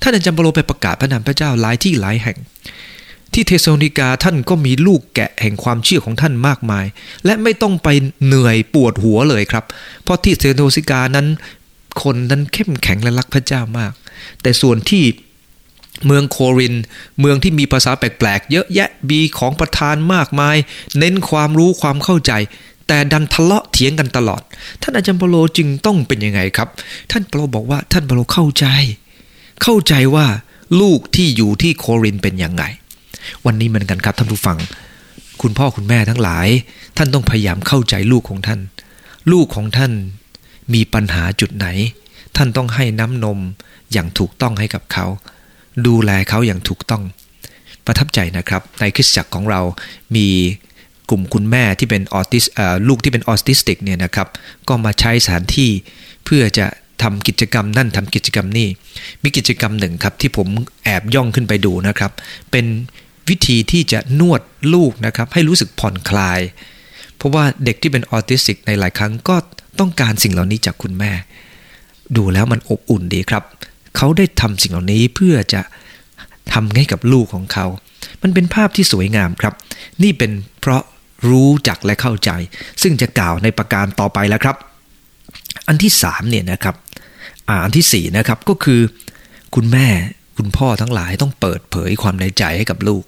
[0.00, 2.38] ท่านอาจารย์เปโลไปประกาศพระนามพระเจ้าหลายที่หลายแห่ง
[3.32, 6.86] ที่เทสโลนิกาท่านก็มีลูกแกะแห่งความเชื่อของท่านมากมาย
[7.24, 7.88] และไม่ต้องไป
[8.24, 9.64] เหนื่อยปวดหัวเลยครับ
[10.02, 11.26] เพราะที่เทสโลนิกานั้น
[12.02, 13.92] คนนั้นเข้มแข็งและรักพระเจ้ามาก
[14.42, 15.02] แต่ส่วนที่
[16.06, 16.74] เมืองโคริน
[17.20, 20.56] เมืองที่มีภาษาแปลกๆ เยอะแยะมีของประทานมากมาย
[20.98, 22.32] เน้นความรู้ความเข้าใจ
[22.88, 24.42] แต่ดันทะเลาะเถียงกันตลอด
[24.82, 26.68] ท่านอาจารย์เปโลจึงต้องเป็นยังไงครับ
[27.10, 28.66] ท่านเปโลบอกว่าท่านเปโลเข้าใจ
[29.62, 30.26] เข้าใจว่า
[30.80, 32.64] ลูกที่อยู่ที่โครินเป็นยังไง
[33.46, 34.58] วันนี้เหมือนกันครับท่านผู้ฟัง
[35.42, 36.48] คุณพ่อคุณแม่ทั้งหลาย
[36.96, 38.60] ท่านต้องพยายามเข้าใจลูกของท่าน
[39.32, 39.92] ลูกของท่าน
[40.74, 41.66] มีปัญหาจุดไหน
[42.36, 43.38] ท่านต้องให้น้ำนม
[43.92, 45.06] อย่างถูกต้องให้กับเขา
[45.86, 47.02] ดูแลเขาอย่างถูกต้อง
[47.86, 49.60] ประทับใจนะครับ ในคริสตจักรของเรา
[50.16, 50.28] มี
[51.10, 52.44] กลุ่มคุณแม่ที่เป็นออทิส
[52.88, 54.28] ลูกที่เป็นออทิสติกเนี่ยนะครับ
[54.68, 55.70] ก็มาใช้สถานที่
[56.24, 56.66] เพื่อจะ
[57.02, 58.68] ทำกิจกรรมนั่นทำกิจกรรมนี่
[59.22, 60.48] มีกิจกรรมหนึ่งครับที่ผม
[60.84, 62.12] แอบย่องขึ้นไปดูนะครับ
[62.50, 62.66] เป็น
[63.28, 64.40] วิธีที่จะนวด
[64.74, 66.40] ลูกนะครับให้รู้สึกผ่อนคลาย
[67.16, 69.36] เพราะว่าเด็กที่เป็นออทิสติกในหลายครั้งก็
[69.80, 71.12] ต้องการสิ่งเหล่านี้จากคุณแม่
[72.16, 73.42] ดูแล้วมันอบอุ่นดีครับ
[73.96, 75.60] เขาได้ทำสิ่งเหล่านี้เพื่อจะ
[76.52, 77.66] ทำให้กับลูกของเขา
[78.22, 79.54] มันเป็นภาพที่สวยงามครับ
[80.02, 80.82] นี่เป็นเพราะ
[81.28, 82.30] รู้จักและเข้าใจ
[82.82, 84.56] ซึ่งจะกล่าวในประการต่อไปแล้วครับ
[85.68, 86.76] อันที่สามเนี่ยนะครับ
[87.64, 88.80] อันที่สี่นะครับก็คือ
[89.54, 89.88] คุณแม่
[90.36, 93.04] คุณพ่อทั้งหลายต้องเปิดเผยความในใจให้กับลูก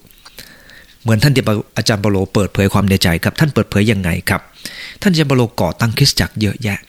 [1.01, 1.33] เหมือนท่าน
[1.77, 4.41] อาจารย์เปโลเปิดเผยความในใจครับ ท่านเปิดเผยยังไงครับ
[5.01, 6.79] ท่านอาจารย์เปโลก่อตั้งคริสตจักรเยอะแยะ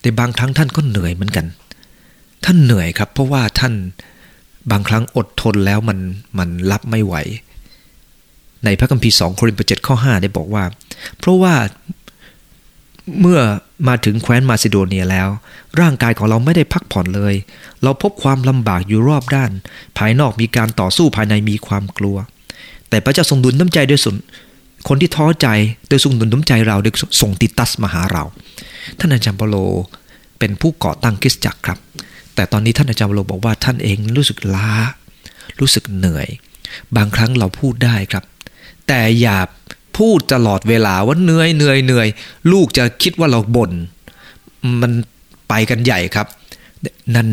[0.00, 1.46] แต่บางครั้งท่านก็เหนื่อยเหมือนกัน
[2.44, 3.74] ท่านเหนื่อยครับ เพราะว่าท่าน
[4.70, 5.98] บางครั้งอดทนแล้วมัน
[6.38, 7.14] มันรับไม่ไหว
[8.64, 10.64] ในพระคัมภีร์สองโครินธ์บทเจ็ดข้อ5ได้บอกว่า
[11.18, 11.54] เพราะว่า
[13.20, 13.40] เมื่อ
[13.88, 15.28] มาถึงแคว้นมาซิโดเนียแล้ว
[15.80, 17.34] ร่างกายของเราไม่ได้พักผ่อนเลย
[17.82, 19.50] เราพบความลำบากอยู่รอบด้าน
[19.98, 22.16] ภายนอกมีการต่อสู้ภายในมีความกลัว
[22.88, 24.16] แต่พระเจ้าทรงดุลน้ำใจโดยสุน
[24.88, 25.48] คนที่ท้อใจ
[25.88, 28.24] โดยทรงดุลน้ำใจเราโดยส่งติตัสมาหาเรา
[28.98, 29.56] ท่านอาจารย์เปโล
[30.38, 31.78] เป็นผู้ก่อตั้งคริสตจักรครับ
[32.36, 34.72] แต่ตอนนี้ท่านอาจารย์เปโลบอกว่าท่านเองรู้สึกล้า
[35.60, 36.28] รู้สึกเหนื่อย
[36.96, 38.24] บางครั้งเราพูดได้ครับ
[38.88, 39.38] แต่อย่า
[39.98, 42.08] พูดตลอดเวลาว่าเหนื่อยเหนื่อยเหนื่อย
[42.52, 43.72] ลูกจะคิดว่าเราบน่น
[44.80, 44.92] มัน
[45.48, 46.26] ไปกันใหญ่ครับ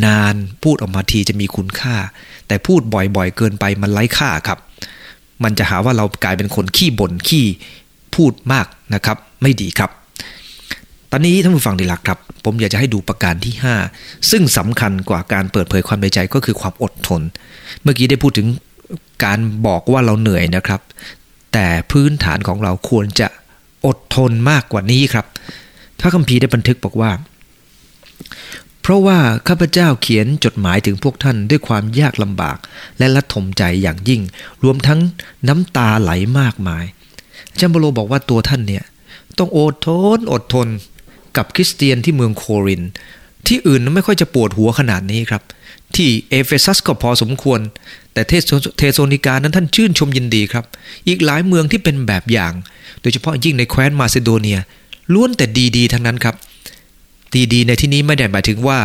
[0.06, 1.96] นานๆพูดออกมาทีจะมีคุณค่า
[2.48, 4.60] แต่พูดบ่อยๆ เกินไปมันไร้ค่าครับ
[5.44, 7.46] มันจะหาว่าเรากลายเป็นคนขี้บน่นขี้
[8.16, 9.90] พูดมากนะครับ ไม่ดีครับ
[11.12, 13.54] ตอนนี้ท่านผู้ฟังดีลักครับ ผมอยากจะให้ดูประการที่
[13.90, 17.22] 5 ซึ่งสำคัญกว่าการเปิดเผยความในใจก็คือความอดทน
[17.84, 18.48] เมื่อกี้ได้พูดถึง
[19.26, 20.82] การบอกว่าเราเหนื่อยนะครับ
[21.54, 23.28] แต่พื้นฐานของเราควรจะ
[23.86, 25.26] อดทนมากกว่านี้ครับ
[26.00, 27.12] พระคัมภีร์ได้บันทึกบอกว่า
[28.82, 32.58] เพราะว่าข้าพเจ้าเขียนจดหมายถึงพวกท่านด้วยความยากลำบาก
[32.98, 34.22] และระทมใจอย่างยิ่ง
[34.64, 35.00] รวมทั้ง
[35.48, 36.86] น้ำตาไหลมากมาย
[37.60, 38.84] อาจารย์เปาโลบอกว่าตัวท่านเนี่ย
[39.38, 40.68] ต้องอดทนอดทน
[41.38, 42.82] กับคริสเตียนที่เมืองโครินธ์
[43.48, 45.44] ที่อื่นไม่ค่อยจะปวดหัวขนาดนี้ครับ
[45.96, 47.60] ที่เอเฟซัสก็พอสมควร
[48.14, 48.22] แต่
[48.78, 50.66] เธสะโลนิกานั้นท่านชื่นชมยินดีครับ
[51.08, 52.54] อีกหลายเมืองที่เป็นแบบอย่าง
[53.02, 54.60] โดยเฉพาะยิ่งในแคว้นมาซิโดเนีย
[55.14, 55.46] ล้วนแต่
[55.78, 56.36] ดีๆ ทั้งนั้นครับ
[57.54, 58.80] ดีๆ ในที่นี้ไม่ได้หมายถึงว่า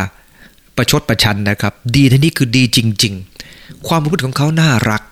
[0.77, 3.15] ประชดประชันนะครับ ดีที่นี่คือดีจริง
[3.51, 5.03] ๆ ความพูดของเขาน่ารัก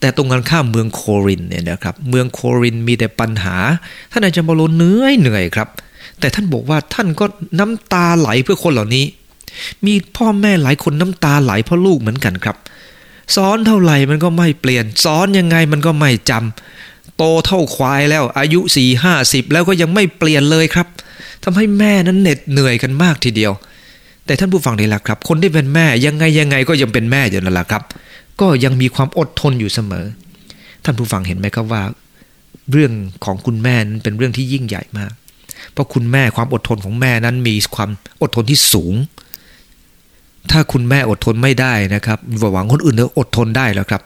[0.00, 3.56] แต่ตรงกันข้ามเมืองโครินเนี่ยนะครับ เมืองโครินมีแต่ปัญหา
[4.12, 5.68] ท่านอาจารย์บอลเหนื่อยเหนื่อยครับ
[6.20, 7.24] แต่ท่านบอกว่าท่านก็
[7.58, 9.04] น้ำตาไหลเพื่อคนเหล่านี้
[9.86, 12.56] มีพ่อแม่หลายคนน้ำตาไหลเพราะลูกเหมือนกันครับ
[13.36, 20.86] สอนเท่าไหร่มันก็ไม่เปลี่ยน สอนยังไงมันก็ไม่จำโตเท่าควายแล้ว อายุสี่ห้าสิบแล้วก็ยังไม่เปลี่ยนเลยครับ
[21.44, 23.52] ทำให้แม่นั้นเหน็ดเหนื่อยกันมากทีเดียว
[24.26, 27.82] แต่ท่านผู้ฟังนี่แหละครับ คนที่เป็นแม่ยังไงยังไงก็ยังเป็นแม่อยู่นั่นแหละครับ
[28.40, 30.04] ก็ยังมีความอดทนอยู่เสมอ
[30.84, 31.82] ท่านผู้ฟังเห็นไหมครับว่า
[32.70, 32.92] เรื่อง
[33.24, 35.12] ของคุณแม่นั้นเป็นเรื่องที่ยิ่งใหญ่มาก
[35.72, 37.90] เพราะคุณแม่ความอดทนของแม่นั้นมีความ
[38.22, 38.94] อดทนที่สูง
[40.50, 42.18] ถ้าคุณแม่อดทนไม่ได้นะครับ
[42.52, 44.02] หวังคนอื่นจะอดทนได้แล้วครับ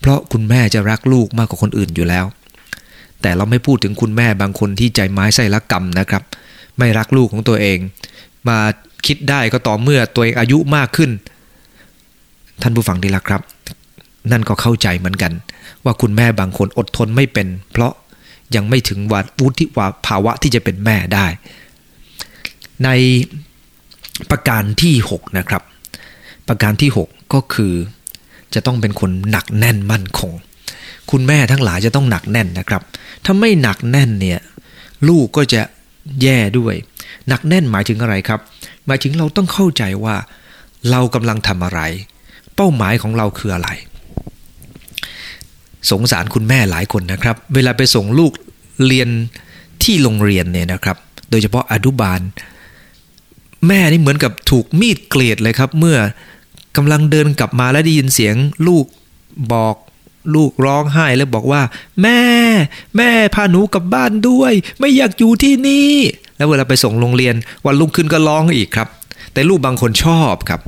[0.00, 2.24] เพราะคุณแม่จะรักลูกมากกว่าคนอื่นอยู่แล้ว
[3.22, 6.22] แต่เราไม่พูดถึงคุณแม่บางคนที่ใจไม้ไส้ละกรรมนะครับ
[6.78, 7.78] ไม่รักลูกของตัวเอง
[8.48, 8.58] มา
[9.06, 11.10] คิดได้ก็ต่อเมื่อตัวเองอายุมากขึ้น
[12.62, 13.42] ท่านผู้ฟังดีละครับ
[14.32, 15.32] นั่นก็เข้าใจเหมือนกัน
[15.84, 17.92] ว่าคุณแม่บางคนอดทนไม่เป็น เพราะ
[18.54, 19.64] ยังไม่ถึงวัดวุฒิ
[20.06, 21.26] ภาวะที่จะเป็นแม่ได้
[22.84, 22.90] ใน
[24.30, 25.62] ประการที่ 6 นะครับ
[26.48, 27.74] ประการที่ 6 ก็คือ
[28.54, 30.32] จะต้องเป็นคนหนักแน่นมั่นคง
[31.10, 32.82] คุณแม่ทั้งหลายจะต้องหนักแน่นนะครับ
[33.24, 34.40] ถ้าไม่หนักแน่นเนี่ย
[35.08, 35.62] ลูกก็จะ
[36.22, 36.74] แย่ด้วย
[37.28, 38.40] หนักแน่นหมายถึงอะไรครับ
[38.86, 40.16] หมายถึงเราต้องเข้าใจว่า
[40.90, 41.80] เรากำลังทำอะไร
[42.54, 43.68] เป้าหมายของเราคืออะไร
[45.90, 48.32] สงสารคุณแม่หลายคนนะครับ เวลาไปส่งลูก
[48.86, 49.08] เรียน
[49.82, 50.96] ที่โรงเรียนเนี่ยนะครับ
[51.30, 52.20] โดยเฉพาะอนุบาล
[53.66, 55.98] แม่นี่เหมือนกับถูกมีดเกลียดเลยครับ เมื่อ
[56.76, 58.34] กำลังเดินกลับมาแล้วได้ยินเสียง
[58.66, 58.84] ลูก
[59.52, 59.76] บอก
[60.34, 61.62] ลูกร้องไห้แล้วบอกว่า
[62.02, 62.20] แม่
[62.96, 65.92] แม่พาหนูกลับบ้านด้วย ไม่อยากอยู่ที่นี่
[66.36, 67.34] แล้วเวลาไปส่งโรงเรียน
[67.66, 68.88] วันรุ่งขึ้นก็ร้องอีกครับ
[69.32, 70.60] แต่ลูกบางคนชอบครับ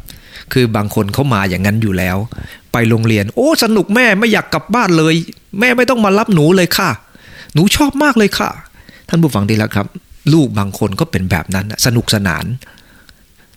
[0.52, 2.16] คือบางคนเขามาอย่างนั้นอยู่แล้ว
[2.78, 5.14] ไปโรงเรียน โอ้สนุกแม่ไม่อยากกลับบ้านเลย
[5.60, 6.90] แม่ไม่ต้องมารับหนูเลยค่ะ
[7.54, 8.50] หนูชอบมากเลยค่ะ
[9.08, 9.86] ท่านผู้ฟังดีแล้วครับ
[10.32, 12.44] ลูกบางคนก็เป็นแบบนั้นสนุกสนาน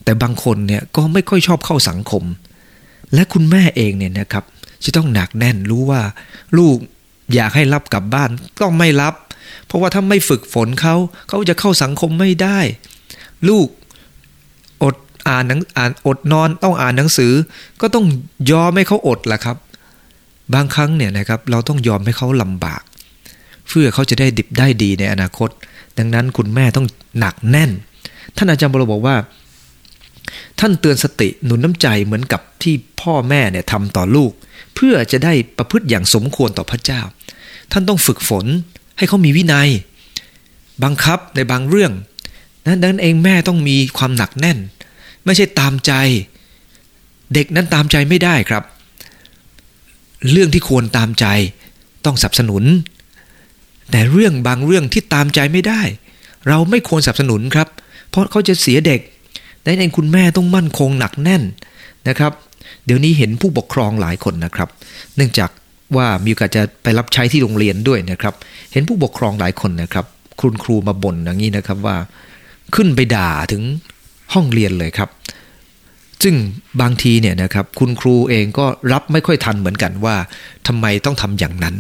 [0.04, 2.24] แต่บางคนเนี่ยก็ไม่ค่อยชอบเข้าสังคม
[3.14, 4.44] และคุณแม่เองเนี่ยนะครับ
[4.84, 6.02] จะต้องหนักแน่นรู้ว่า
[6.58, 6.78] ลูก
[7.34, 8.30] อยากให้รับกลับบ้าน
[8.62, 9.14] ต้องไม่รับ
[9.68, 10.96] เพราะว่าถ้าไม่ฝึกฝนเขา
[11.28, 12.60] เขาจะเข้าสังคมไม่ได้
[13.50, 13.68] ลูก
[15.28, 17.34] อ่านหนังอ่านอดนอนต้องอ่านหนังสือ
[17.82, 18.06] ก็ต้อง
[18.52, 19.58] ยอมให้เขาอดแหละครับ
[20.54, 22.82] บางครั้งเนี่ยนะครับเราต้องยอมให้เขาลำบาก
[23.68, 25.50] เพื่อเขาจะได้ดิบได้ดีในอนาคต
[25.98, 26.88] ดังนั้นคุณแม่ต้อง
[27.20, 27.72] หนักแน่น
[28.38, 29.16] ท่านอาจารย์บรบอกว่า
[30.60, 34.32] ท่านเตือนสติหนุนน้ำใจเหมือนกับที่พ่อแม่เนี่ยทำต่อลูก
[34.76, 37.02] เพื่อจะได้ประพฤติอย่างสมควรต่อพระเจ้า
[37.72, 38.46] ท่านต้องฝึกฝน
[38.98, 39.70] ให้เขามีวินัย
[40.84, 41.92] บังคับในบางเรื่อง
[42.66, 44.58] นั้นดังนั้นเองแม่ต้องมีความหนักแน่น
[45.26, 45.94] ไม่ใช่ตามใจ
[47.34, 48.64] เด็กนั้นตามใจไม่ได้ครับ
[50.32, 51.26] เรื่องที่ควรตามใจ
[52.06, 52.64] ต้องสนับสนุน
[53.92, 55.82] แต่เรื่องบางเรื่องที่ตามใจไม่ได้
[56.48, 57.68] เราไม่ควรสนับสนุนครับ
[58.10, 59.00] เพราะเขาจะเสียเด็ก
[59.64, 61.44] ดังนั้นคุณแม่ต้องมั่นคงหนักแน่น
[62.08, 62.32] นะครับ
[62.86, 64.70] เดี๋ยวนี้เห็นผู้ปกครองหลายคนนะครับ
[65.16, 65.50] เนื่องจาก
[65.96, 68.34] ว่ามีโอกาสจะไปรับใช้ที่โรงเรียนด้วยนะครับ
[68.72, 70.06] เห็นผู้ปกครองหลายคนนะครับ
[70.42, 71.98] คุณครูมาบ่นอย่างนี้นะครับว่า
[72.76, 73.64] ขึ้นไปด่าถึง
[74.34, 75.10] ห้องเรียนเลยครับ
[76.24, 76.36] ซึ่ง
[76.82, 80.16] บางทีเนี่ยนะครับคุณครูเองก็รับไม่ค่อยทันเหมือนกันว่า
[80.68, 81.76] ทำไมต้องทำอย่างนั้น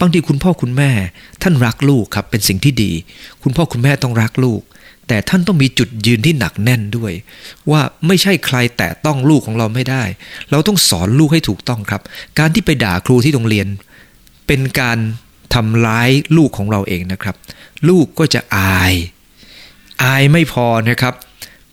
[0.00, 0.90] บางทีคุณพ่อคุณแม่
[1.42, 2.92] ท่านรักลูกครับเป็นสิ่งที่ดี
[3.42, 4.62] คุณพ่อคุณแม่ต้องรักลูก
[5.08, 7.12] แต่ท่านต้องมีจุดยืนที่หนักแน่นด้วย
[7.70, 10.02] ว่าไม่ใช่ใครแต่ต้องลูกของเราไม่ได้
[10.50, 12.02] เราต้องสอนลูกให้ถูกต้องครับ
[12.38, 13.66] การที่ไปด่าครูที่โรงเรียน
[14.46, 14.98] เป็นการ
[15.54, 17.36] ทำร้ายลูกของเราเองนะครับ
[17.88, 18.94] ลูกก็จะอาย
[20.02, 21.14] อายไม่พอนะครับ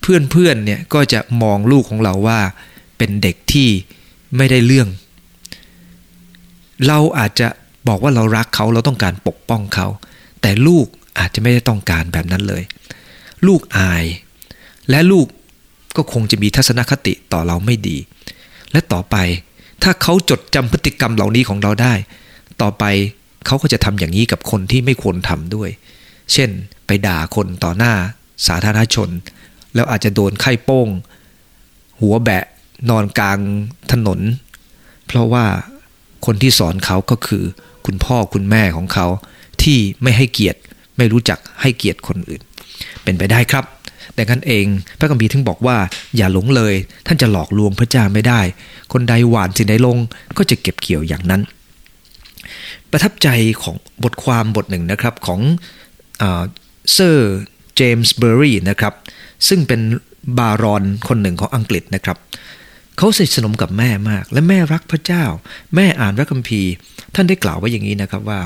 [0.06, 2.40] เพื่อนๆเนี่ยก็จะมองลูกของเราว่า
[2.98, 3.68] เป็นเด็กที่
[4.36, 4.88] ไม่ได้เรื่อง
[6.86, 7.48] เราอาจจะ
[7.88, 9.86] บอกว่าเรารักเขาเราต้องการปกป้องเขา
[10.40, 10.86] แต่ลูก
[11.18, 12.62] อาจจะไม่ได้ต้องการแบบนั้นเลย
[13.46, 14.04] ลูกอาย
[14.90, 15.26] และลูก
[15.96, 17.96] ก็คงจะมีทัศนคติต่อเราไม่ดี
[18.72, 19.16] และต่อไป
[19.82, 21.94] ถ้าเขาจดจำพฤติกรรมเหล่านี้ของเราได้
[22.62, 22.84] ต่อไป
[23.46, 25.70] เขาก็จะทำอย่างนี้กับคนที่ไม่ควรทำด้วย
[26.32, 26.50] เช่น
[26.86, 27.92] ไปด่าคนต่อหน้า
[28.46, 29.08] สาธารณชน
[29.74, 30.88] แล้วอาจจะโดนไข้โป้ง
[32.00, 32.44] หัวแบะ
[32.90, 33.38] นอนกลาง
[33.92, 34.20] ถนน
[35.06, 35.44] เพราะว่า
[36.26, 37.44] คนที่สอนเขาก็คือ
[37.86, 39.06] คุณพ่อคุณแม่ของเขา
[39.62, 40.60] ที่ไม่ให้เกียรติ
[40.96, 42.42] ไม่รู้จักให้เกียรติคนอื่น
[43.02, 43.64] เป็นไปได้ครับ
[44.14, 44.66] แต่กันเอง
[44.98, 45.76] พระคัมภีร์จึงบอกว่า
[46.16, 46.74] อย่าหลงเลย
[47.06, 48.40] ท่านจะหลอกลวงพระเจ้าไม่ได้
[48.92, 49.98] คนใดหว่านสิ่งใดลง
[50.38, 51.42] ก็จะเก็บเกี่ยวอย่างนั้น
[52.90, 53.28] ประทับใจ
[53.62, 55.40] ของบทความบทหนึ่งนะครับของ
[56.92, 57.34] เซอร์
[57.76, 58.92] เจมส์เบอร์รี่นะครับ
[59.48, 59.80] ซึ่งเป็น
[60.38, 62.18] บารอนคนหนึ่งของอังกฤษนะครับ
[62.96, 65.24] เขาสนิทสนมกับแม่มาก และแม่รักพระเจ้า
[65.74, 66.70] แม่อ่านพระคัมภีร์
[67.14, 68.40] ท่านได้กล่าวไว้อย่างนี้นะครับว่า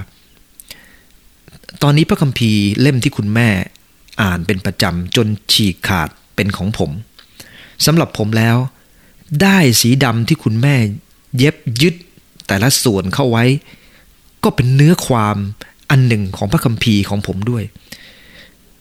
[1.82, 3.48] ตอนนี้พระคัมภีร์เล่มที่คุณแม่
[4.22, 6.90] อ่านเป็นประจำจนฉีกขาดเป็นของผม
[7.87, 8.56] สำหรับผมแล้ว
[9.42, 10.74] ได้สีดำที่คุณแม่
[11.37, 11.94] เย็บยึด
[12.46, 13.44] แต่ละส่วนเข้าไว้
[14.44, 15.37] ก็เป็นเนื้อความ
[15.90, 17.64] อันหนึ่งของพระคัมภีร์ของผมด้วย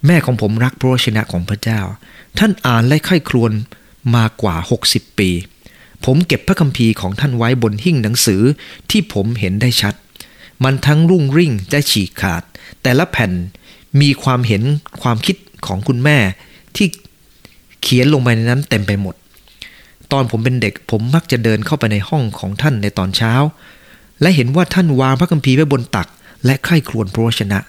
[0.05, 1.79] แม่ของผมรักพระวชนะของพระเจ้า
[2.39, 3.51] ท่านอ่านและไข้ครวน
[4.15, 4.55] มากว่า
[4.87, 5.29] 60 ปี
[6.05, 8.41] ผมเก็บพระคัมภีร์ของท่านไว้บนหิ้งหนังสือ
[8.89, 9.93] ที่ผมเห็นได้ชัด
[10.63, 12.43] มันทั้งรุ่งริ่งได้ฉีกขาด
[12.83, 13.31] แต่ละแผ่น
[14.01, 14.63] มีความเห็น
[15.01, 15.35] ความคิด
[15.67, 16.17] ของคุณแม่
[16.75, 16.87] ที่
[17.81, 19.15] เขียนลงไปในนั้นเต็มไปหมด
[20.11, 23.33] ตอนผมเป็นเด็กผมมักจะเดินเข้าไปในห้องของท่านในตอนเช้า
[24.21, 26.07] และเห็นว่าท่านวางพระคัมภีร์ไว้บนตัก
[26.45, 27.59] และใคร่ครวญพระวชนะ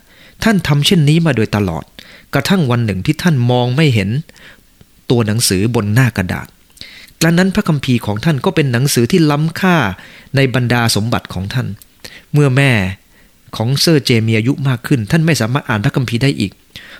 [0.42, 1.84] ท่านทำเช่นนี้มาโดยตลอด
[2.34, 4.10] กระทั่งวันหนึ่งที่ท่านมองไม่เห็น
[5.10, 6.46] ตัวหนังสือบนหน้ากระดาษ
[7.20, 9.76] กระนั้นพระคัมภีร์ของท่านก็เป็นหนังสือที่ล้ำค่า
[10.36, 11.66] ในบรรดาสมบัติของท่าน
[12.32, 12.72] เมื่อแม่
[13.56, 16.52] ของเซอร์เจมส์มีอายุมากขึ้น ท่านไม่สามารถอ่านพระคัมภีร์ได้อีก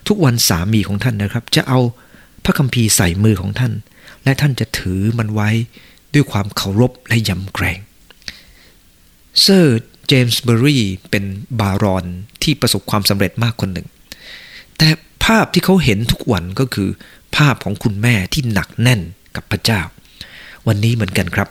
[0.09, 1.81] ทุกวันสามีของท่านนะครับ จะเอา
[2.45, 3.73] พระคัมภีร์ใส่มือของท่าน
[4.25, 5.49] และท่านจะถือมันไว้
[6.15, 7.79] ด้วยความเคารพและยำเกรง
[9.41, 11.25] เซอร์เจมส์เบอร์รี่เป็น
[11.61, 12.05] บารอน
[12.43, 13.87] ที่ประสบความสำเร็จมากคนหนึ่ง
[14.79, 16.89] แต่าพที่เขาเห็นทุกวันก็คือ
[17.37, 19.01] ภาพของคุณแม่ที่หนักแน่น
[19.37, 19.81] กับพระเจ้า
[20.67, 21.49] วันนี้เหมือนกันครับ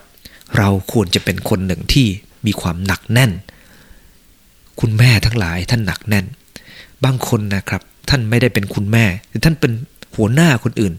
[0.58, 2.08] เราควรจะเป็นคนหนึ่งที่
[2.46, 3.32] มีความหนักแน่น
[4.80, 6.26] คุณแม่ทั้งหลายท่านหนักแน่น
[7.04, 9.72] บางคนนะครับ ท่านไม่ได้เป็นคุณแม่แต่ท่านเป็น
[10.16, 10.94] หัวหน้าคนอื่น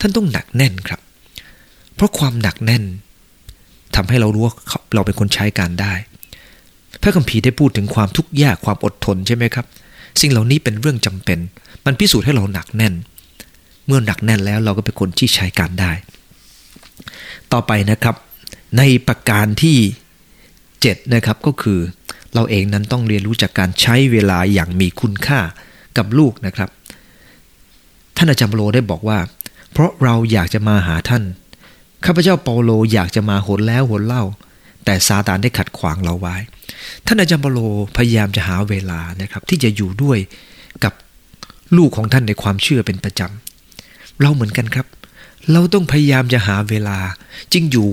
[0.00, 1.00] ท่านต้องหนักแน่นครับ
[1.94, 2.84] เพราะความหนักแน่น
[3.96, 4.54] ทำให้เรารู้ว่า
[4.94, 5.92] เราเป็นคนใช้การได้
[7.02, 9.66] พระคัมภีร์ได้พูดถึงความทุกข์ยากความอดทนใช่ไหมครับ
[10.20, 11.38] สิ่งเหล่านี้เป็นเรื่องจำเป็น
[11.84, 12.94] มันพิสูจน์ให้เราหนักแน่น
[13.86, 15.92] เมื่อหนักแน่นแล้วเราก็เป็นคนที่ใช้การได้
[17.52, 18.14] ต่อไปนะครับ
[18.78, 19.78] ในประการที่
[20.44, 21.80] 7 นะครับก็คือ
[22.34, 25.40] เราเองนั้นต้องเรียนรู้จากการใช้เวลาอย่างมีคุณค่า
[25.96, 26.70] กับลูกนะครับ
[28.16, 29.18] ท่านอาจารย์โลได้บอกว่า
[29.72, 31.22] เพราะเราอยากจะมาหาท่าน
[32.04, 34.24] ข้าพเจ้าเปาโลอยากจะมาหนแล้วหนเล่า
[34.84, 36.36] แต่ซาตานได้ขัดขวางเราไว้
[37.06, 37.58] ท่านอาจารย์เปโล
[37.96, 40.18] พยายามจะหาเวลานะครับ ที่จะอยู่ด้วย
[40.84, 40.92] กับ
[41.76, 44.86] ลูกของท่านในความเชื่อเป็นประจำ เราเหมือนกันครับ
[45.52, 46.98] เราต้องพยายามจะหาเวลา
[47.52, 47.88] จริงอยู่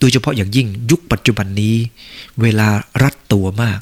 [0.00, 1.76] โดยเฉพาะอย่างยิ่งยุคปัจจุบันนี้
[2.42, 2.68] เวลา
[3.02, 3.80] รัดตัวมาก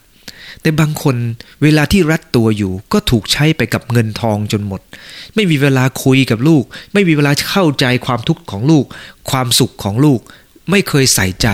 [0.63, 1.17] แต่บางคน
[1.63, 4.81] เวลาที่รัดตัวอยู่ ก็ถูกใช้ไปกับเงินทองจนหมด
[5.35, 8.85] ไม่มีเวลาคุยกับลูก ไม่มีเวลาเข้าใจความทุกข์ของลูก
[9.31, 10.21] ความสุขของลูก
[10.71, 11.49] ไม่เคยใส่ใจ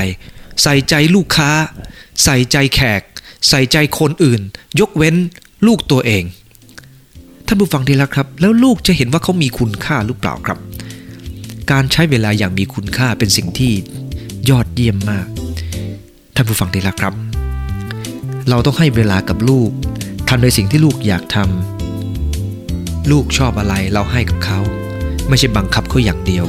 [0.62, 1.50] ใส่ใจลูกค้า
[2.24, 3.02] ใส่ใจแขก
[3.48, 4.40] ใส่ใจคนอื่น
[4.80, 5.14] ยกเว้น
[5.66, 6.24] ลูกตัวเอง
[7.46, 10.58] ท่านผู้ฟังดีแล้วครับ แล้วลูกจะเห็นว่าเขามีคุณค่าหรือเปล่าครับ
[11.70, 13.72] การใช้เวลาอย่างมีคุณค่าเป็นสิ่งที่
[14.50, 15.26] ยอดเยี่ยมมาก
[16.34, 17.14] ท่านผู้ฟังดีแล้วครับ
[18.48, 19.70] เราต้องให้เวลากับลูก
[20.28, 24.60] ทำในสิ่งที่ลูกอยากทำลูกชอบอะไรเราให้กับเขา
[25.28, 26.46] ไม่ใช่บังคับเขาอย่างเดียว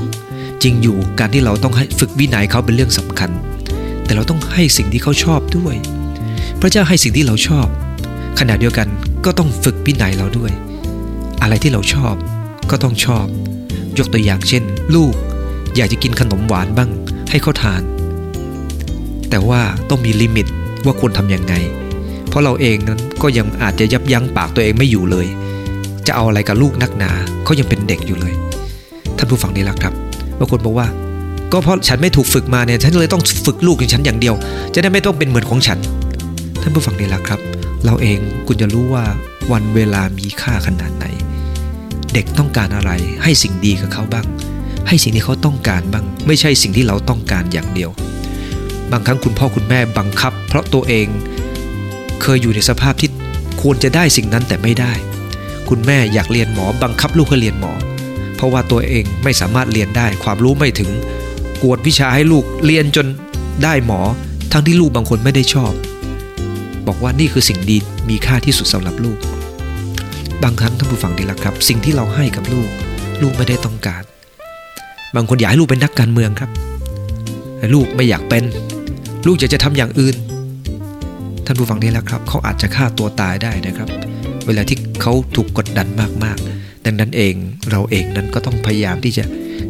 [0.63, 3.29] จริงอยู่การที่เราต้องให้ฝึกวินัยเขาเป็นเรื่องสำคัญ
[4.07, 5.75] แต่เราต้องให้สิ่งที่เขาชอบด้วย
[6.59, 7.67] พระเจ้าให้สิ่งที่เราชอบ
[8.39, 8.87] ขณะเดียวกัน
[9.25, 10.51] ก็ต้องฝึกวินัยเราด้วย
[11.41, 12.15] อะไรที่เราชอบ
[12.71, 13.25] ก็ต้องชอบ
[13.97, 14.63] ยกตัวอย่างเช่น
[14.95, 15.13] ลูก
[15.75, 16.89] อยากจะกินขนมหวานบ้าง
[17.29, 17.81] ให้เขาทาน
[19.29, 20.47] แต่ว่าต้องมีลิมิต
[20.85, 21.53] ว่าควรทำยังไง
[22.29, 25.27] เพราะเราเองนั้นก็ยังอาจจะยับยั้งปากตัวเองไม่อยู่เลย
[26.07, 27.11] จะเอาอะไรกับลูกนักหนา
[27.43, 28.33] เขายังเป็นเด็กอยู่เลย
[29.17, 29.93] ท่านผู้ฟังนี่ละครับ
[30.39, 30.87] บางคนบอกว่า
[31.51, 34.35] ก็เพราะฉันไม่ถูกฝึกมาเนี่ยฉันเลยต้องฝึกลูกของฉันอย่างเดียว
[34.73, 35.79] จะได้ไม่ต้องเป็นเหมือนของฉัน
[36.61, 37.39] ท่านผู้ฟังนี่แหละครับ
[37.85, 39.05] เราเองคุณจะรู้ว่า
[39.51, 41.05] วันเวลามีค่าขนาดไหน
[42.13, 42.91] เด็กต้องการอะไร
[43.23, 44.27] ให้สิ่งดีกับเขาบ้าง
[44.87, 47.89] ให้สิ่งที่เขาต้องการบ้าง ไม่ใช่สิ่งที่เราต้องการอย่างเดียว
[48.91, 51.07] บางครั้งคุณพ่อคุณแม่บังคับ เพราะตัวเอง
[52.21, 53.09] เคยอยู่ในสภาพที่
[53.61, 54.93] ควรจะได้สิ่งนั้นแต่ไม่ได้
[55.69, 57.73] คุณแม่อยากเรียนหมอบังคับลูกให้เรียนหมอ
[58.35, 60.89] เพราะว่าตัวเองไม่สามารถเรียนได้ ความรู้ไม่ถึง
[61.63, 63.07] กวดวิชาให้ลูกเรียนจน
[63.63, 63.99] ได้หมอ
[64.51, 65.73] ทั้งที่ลูกบางคนไม่ได้ชอบ
[66.87, 67.77] บอกว่านี่คือสิ่งดี
[68.09, 69.19] มีค่าที่สุดสำหรับลูก
[70.43, 72.69] บางครั้งท่านผู้ฟังดีละครับ สิ่งที่เราให้กับลูก
[73.21, 74.03] ลูกไม่ได้ต้องการ
[75.15, 76.49] บางคนอยากให้ลูกเป็นนักการเมืองครับ
[77.73, 78.43] ลูกไม่อยากเป็น
[79.27, 80.15] ลูกจะจะทำอย่างอื่น
[81.45, 83.89] ท่านผู้ฟังนี่แล้วครับ เขาอาจจะฆ่าตัวตายได้นะครับ
[84.45, 85.87] เวลาที่เขาถูกกดดัน
[86.23, 86.56] มากๆ
[86.87, 87.33] ดังนั้นเอง
[87.71, 89.23] เราเองนั้นก็ต้องพยายามที่จะ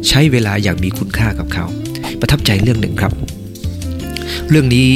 [0.07, 1.65] ใช้เวลาอย่างมีคุณค่ากับเขา
[2.19, 3.13] ประทับใจเรื่องหนึ่งครับ
[4.49, 4.87] เรื่องนี้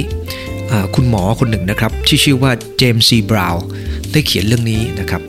[0.95, 3.65] คุณหมอคนหนึ่งนะครับที่ชื่อว่าเจมส์ซีบราวน์
[4.11, 5.21] ได้เขียนเรื่องนี้นะครับ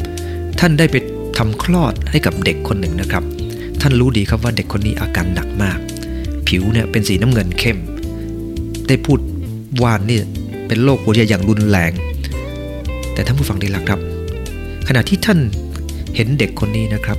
[0.60, 0.96] ท่านได้ไป
[1.38, 3.24] ทำคลอดให้กับเด็กคนหนึ่งนะครับ
[3.80, 5.78] ท่านรู้ดีครับว่าเด็กคนนี้อาการหนักมาก
[6.48, 7.78] ผิวเนี่ยเป็นสีน้ำเงินเข้ม
[8.88, 9.18] ได้พูด
[9.82, 10.18] วานนี่
[10.66, 11.92] เป็นโรคหัวใจอย่างรุนแรง
[13.14, 14.00] แต่ท่านผู้ฟังดีละครับ
[14.88, 15.38] ขณะที่ท่าน
[16.14, 17.18] เห็นเด็กคนนี้นะครับ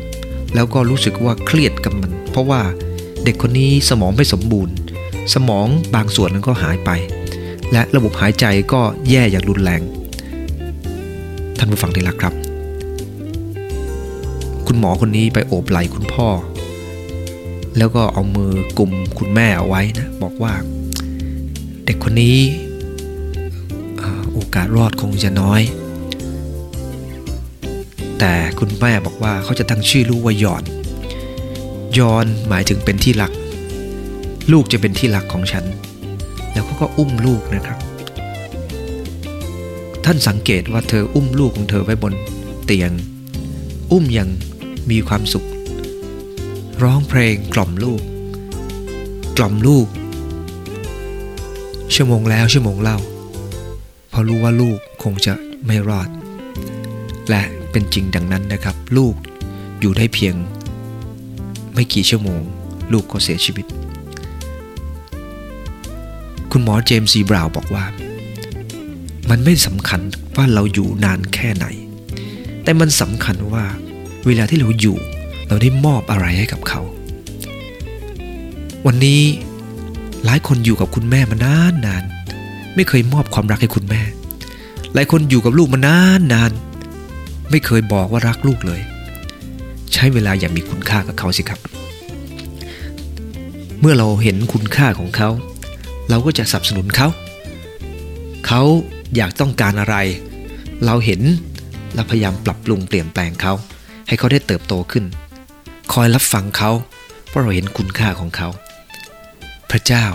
[0.56, 2.62] แล้วก็รู้สึกว่าเครียดกับมัน เพราะว่า
[3.24, 4.76] เด็กคนนี้สมองไม่สมบูรณ์
[5.34, 6.90] สมองบางส่วนนั้นก็หายไป
[7.72, 9.82] และระบบหายใจก็แย่อย่างรุนแรง
[11.58, 12.34] ท่านผู้ฟังดีละครับ
[14.68, 16.28] คุณหมอคนนี้ไปโอบไหล่คุณพ่อ
[17.78, 20.54] แล้วก็เอามือกลุ่มคุณแม่เอาไว้นะบอกว่า
[21.86, 22.38] เด็กคนนี้
[24.34, 25.62] โอกาสรอดคงจะน้อย
[28.26, 30.64] แต่คุณแม่บอกว่าเขาจะตั้งชื่อลูกว่ายอน
[31.98, 33.32] ยอนหมายถึงเป็นที่รัก
[34.52, 35.66] ลูกจะเป็นที่รักของฉัน
[36.52, 37.80] แล้วเขาก็อุ้มลูกนะครับ
[40.06, 42.14] ท่านสังเกตว่าเธออุ้มลูกของเธอไว้บน
[42.66, 42.92] เตียง
[43.92, 44.30] อุ้มอย่าง
[44.90, 45.48] มีความสุข
[46.84, 48.02] ร้องเพลงกล่อมลูก
[49.38, 49.88] กล่อมลูก
[51.96, 52.98] ชั่วโมงแล้วชั่วโมงเล่า
[54.10, 55.34] เพราะรู้ว่าลูกคงจะ
[55.66, 56.10] ไม่รอด
[57.32, 59.16] และ เป็นจริงดังนั้นนะครับ ลูก
[59.80, 60.36] อยู่ได้เพียง
[61.74, 62.42] ไม่กี่ชั่วโมง
[62.92, 63.66] ลูกก็เสียชีวิต
[66.52, 67.86] คุณหมอเจมส์ซีบราวบอกว่า
[69.30, 70.02] มันไม่สำคัญ
[70.36, 71.66] ว่าเราอยู่นานแค่ไหน
[72.64, 73.66] แต่มันสำคัญว่า
[74.26, 74.98] เวลาที่เราอยู่
[75.48, 76.82] เราได้มอบอะไรให้กับเขา
[78.86, 79.22] วันนี้
[80.26, 82.04] หลายคนอยู่กับคุณแม่มานานนาน
[82.76, 84.02] ไม่เคยมอบความรักให้คุณแม่
[84.94, 86.52] หลายคนอยู่กับลูกมานานนาน
[87.52, 88.82] ไม่เคยบอกว่ารักลูกเลย
[89.94, 91.60] ใช้เวลาอย่างมีคุณค่ากับเขาสิครับ
[93.80, 95.30] เมื่อเราเห็นคุณค่าของเขา
[96.10, 97.08] เราก็จะสนับสนุนเขา
[98.48, 98.62] เขา
[99.16, 99.96] อยากต้องการอะไร
[100.86, 101.22] เราเห็น
[101.96, 103.54] เราพยายามปรับปรุงเปลี่ยนแปลงเขา
[104.08, 105.06] ให้เขาได้เติบโตขึ้น
[105.94, 106.72] คอยรับฟังเขา
[107.28, 108.48] เพราะเราเห็นคุณค่าของเขา
[109.72, 110.06] พระเจ้า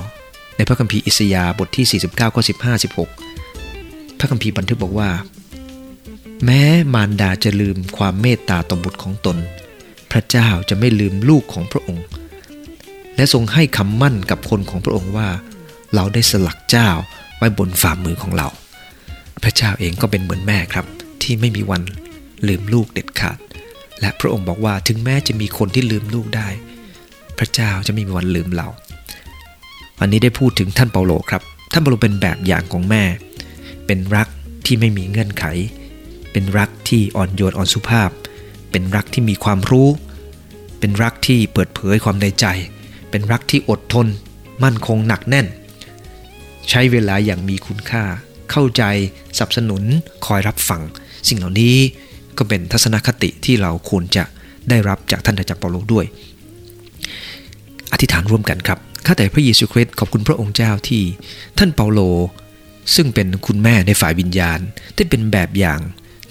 [0.56, 2.82] ในพระคัมภีร์อิสยาห์บทที่ 49ข้อ15
[3.44, 5.08] 16 พระคัมภีร์บันทึกบอกว่า
[6.44, 6.62] แม้
[6.94, 9.36] มารดาจะลืมความเมตตาต่อบุตรของตน
[10.10, 12.04] พระเจ้าจะไม่ลืมลูกของพระองค์
[13.16, 15.28] และทรงให้คำมั่นกับคนของพระองค์ว่า
[15.94, 16.88] เราได้สลักเจ้า
[17.36, 18.48] ไว้บนฝ่ามือของเรา
[19.42, 20.86] พระเจ้าเองก็เป็นเหมือนแม่ครับ
[21.22, 21.82] ที่ไม่มีวัน
[22.48, 23.38] ลืมลูกเด็ดขาด
[24.00, 26.48] และพระองค์บอกว่าถึงแม้จะมีคนที่ลืมลูกได้
[27.38, 28.68] พระเจ้าจะไม่มีวันลืมเรา
[29.98, 33.02] วันนี้ได้พูดถึงท่านเปาโลครับ ท่านเปาโลเป็นแบบอย่างของแม่
[33.86, 34.28] เป็นรัก
[34.66, 35.44] ที่ไม่มีเงื่อนไข
[36.38, 38.10] เป็นรักที่อ่อนโยนอ่อนสุภาพ
[38.70, 39.88] เป็นรักที่มีความรู้
[40.78, 42.46] เป็นรักที่เปิดเผยความในใจ
[43.10, 44.06] เป็นรักที่อดทน
[44.64, 45.46] มั่นคงหนักแน่น
[46.68, 48.04] ใช้เวลาอย่างมีคุณค่า
[48.50, 48.82] เข้าใจ
[49.36, 49.82] สนับสนุน
[50.26, 50.82] คอยรับฟัง
[51.28, 51.76] สิ่งเหล่านี้
[52.38, 54.24] ก็เป็นทัศนคติที่เราควรจะ
[54.68, 56.04] ได้รับจากท่านอาจารย์เปาโลด้วย
[57.92, 61.02] อธิษฐานร่วมกันครับข้าแต่พระเยซูคริสต์ขอบคุณพระองค์เจ้าที่
[61.58, 62.00] ท่านเปาโล
[62.94, 64.58] ซึ่งเป็นคุณแม่ในฝ่ายวิญญาณ
[64.94, 65.82] ได้เป็นแบบอย่าง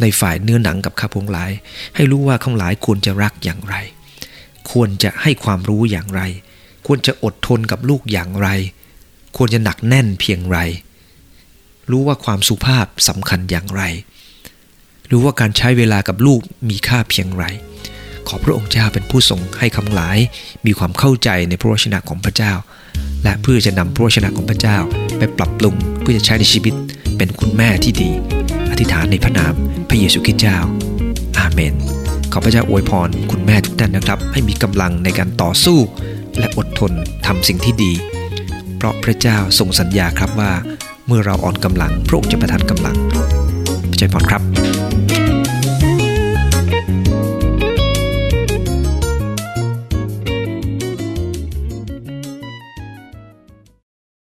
[0.01, 1.51] ในฝ่ายเนื้อหนังกับข้าพงหลาย
[1.95, 3.75] ให้รู้ว่าข้างหลายควรจะรักอย่างไร
[4.71, 6.21] ควรจะให้ความรู้อย่างไร
[6.87, 8.47] ควรจะอดทนกับลูกอย่างไร
[9.37, 10.57] ควรจะหนักแน่นเพียงไร
[11.91, 13.83] รู้ว่าความสุภาพสำคัญอย่างไร
[15.11, 17.45] รู้ว่าการใช้เวลากับลูกมีค่าเพียงไร
[18.27, 20.17] ขอพระองค์เจ้าเป็นผู้ทรงให้คำหลาย
[20.65, 22.53] มีความเข้าใจในพระวจนะของพระเจ้า
[23.23, 24.77] และเพื่อจะนำพระวจนะของพระเจ้า
[25.17, 26.73] ไปปรับปรุงเพื่อจะใช้ในชีวิต
[27.17, 28.36] เป็นคุณแม่ที่ดี
[28.79, 29.53] ธิษฐานในพระนาม
[29.89, 30.57] พระเยซูคริสต์เจ้า
[31.37, 31.75] อาเมน
[32.31, 35.79] ขอพระเจ้าอวยพรคุณแม่ทุกท่านนะครับ ให้มีกำลังในการต่อสู้
[36.39, 36.91] และอดทน
[37.25, 37.93] ทำสิ่งที่ดี
[38.77, 40.51] เพราะพระเจ้าทรงสัญญาครับว่า
[41.07, 42.95] เมื่อเราอ่อนกำลังพระองค์จะประทานกำลัง
[43.89, 44.66] พระเจ้าพรครับ